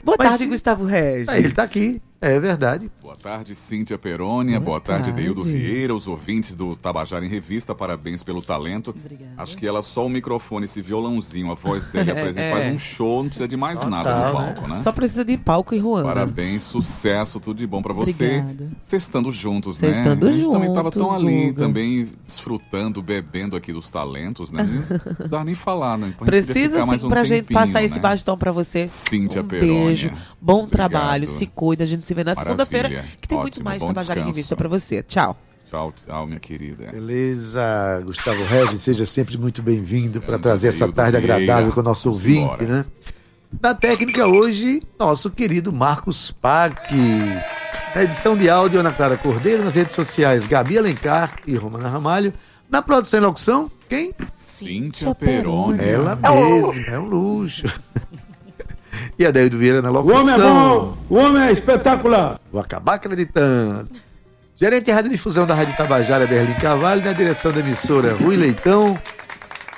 [0.04, 1.28] Boa Mas tarde, se- Gustavo Regis.
[1.28, 2.90] É, ele tá aqui, é verdade.
[3.02, 4.60] Boa tarde, Cíntia Perônia.
[4.60, 5.22] Boa, tarde, tarde.
[5.22, 7.74] Deildo Vieira, os ouvintes do Tabajara em Revista.
[7.76, 8.96] Parabéns pelo talento.
[9.38, 12.52] Acho que ela só o microfone, esse violãozinho, a voz dele apresenta, É.
[12.52, 14.80] faz um show, não precisa de mais nada Total, no palco, né?
[14.82, 16.08] Só precisa de palco e Ruanda.
[16.08, 18.40] Parabéns, sucesso, tudo de bom pra você.
[18.40, 18.70] Obrigada.
[18.82, 20.32] Vocês estando juntos, Cês-estando né?
[20.32, 21.64] A gente também tava tão juntos, ali, Guga.
[21.64, 24.64] também desfrutando, bebendo aqui dos talentos, né?
[24.64, 26.14] Não precisava nem falar, né?
[26.20, 28.02] Precisa ficar mais sim um pra gente passar esse né?
[28.02, 28.88] bastão pra você.
[28.88, 29.89] Cíntia um Perônia.
[29.90, 30.70] Beijo, bom Obrigado.
[30.72, 31.84] trabalho, se cuida.
[31.84, 34.26] A gente se vê na segunda-feira, que tem muito Ótimo, mais bom Tabajara em.
[34.26, 35.02] Revista pra você.
[35.04, 35.38] Tchau.
[35.70, 36.92] Tchau, tchau, minha querida.
[36.92, 41.36] Beleza, Gustavo Regis, seja sempre muito bem-vindo para trazer essa tarde Vieira.
[41.36, 42.66] agradável com o nosso Vamos ouvinte, embora.
[42.66, 42.86] né?
[43.62, 46.92] Na técnica hoje, nosso querido Marcos Pac.
[47.96, 52.32] Na edição de áudio, Ana Clara Cordeiro, nas redes sociais, Gabi Alencar e Romana Ramalho.
[52.70, 54.12] Na produção e locução, quem?
[54.38, 55.82] Cíntia Perônia.
[55.82, 57.66] Ela mesma, é um luxo.
[59.20, 60.22] E a Deildo Vieira na O locução.
[60.22, 62.40] homem é bom, o homem é espetacular.
[62.52, 63.90] Vou acabar acreditando.
[64.56, 68.98] Gerente de radiodifusão da Rádio Tabajara, Berlim Carvalho, na direção da emissora Rui Leitão,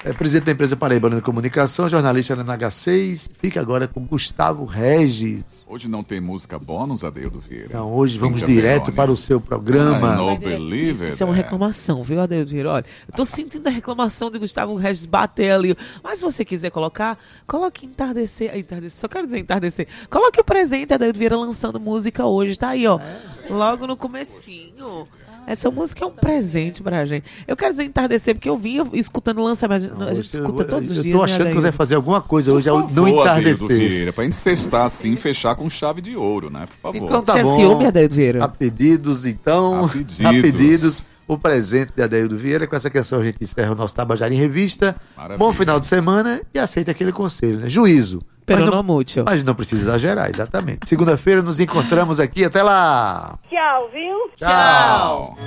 [0.04, 3.30] é, presidente da empresa Paraibana de Comunicação, jornalista na NH6.
[3.40, 5.64] Fica agora com Gustavo Regis.
[5.68, 7.68] Hoje não tem música bônus, Adeildo Vieira.
[7.68, 10.16] Então, hoje vamos direto para o seu I programa.
[10.16, 11.38] don't believe Isso, é uma É.
[11.38, 12.72] reclamação, viu, Adeildo Vieira?
[12.72, 15.76] Olha, eu tô sentindo a reclamação de Gustavo Regis bater ali.
[16.04, 18.56] Mas se você quiser colocar, coloque entardecer.
[18.58, 19.88] Entardecer, só quero dizer entardecer.
[20.10, 23.00] Coloque o presente, Adeildo Vieira lançando música hoje, tá aí, ó.
[23.50, 25.08] Logo no comecinho.
[25.48, 27.26] Essa música é um presente pra gente.
[27.48, 29.92] Eu quero dizer entardecer, porque eu vinha escutando lançamento.
[30.04, 31.14] A gente eu- escuta todos os eu dias.
[31.16, 31.62] tô né, achando que Adeildo?
[31.62, 33.68] você vai fazer alguma coisa hoje Por favor, Adeildo entardecer.
[33.68, 36.66] Vieira, pra gente sextar assim, fechar com chave de ouro, né?
[36.68, 36.98] Por favor.
[37.06, 37.56] Então tá Você é bom.
[37.56, 38.44] ciúme, Adeildo Vieira?
[38.44, 39.86] A pedidos, então.
[39.86, 40.22] A pedidos.
[40.26, 41.06] A pedidos.
[41.28, 42.68] O presente de Adeildo Vieira.
[42.68, 44.96] Com essa canção a gente encerra o nosso Tabajara em Revista.
[45.16, 45.38] Maravilha.
[45.38, 47.70] Bom final de semana e aceita aquele conselho, né?
[47.70, 48.22] Juízo.
[48.46, 49.24] Pero Mas não, mucho.
[49.26, 50.88] mas não precisa exagerar, exatamente.
[50.88, 52.44] Segunda-feira nos encontramos aqui.
[52.44, 53.38] Até lá!
[53.50, 54.18] Tchau, viu?
[54.36, 55.38] Tchau.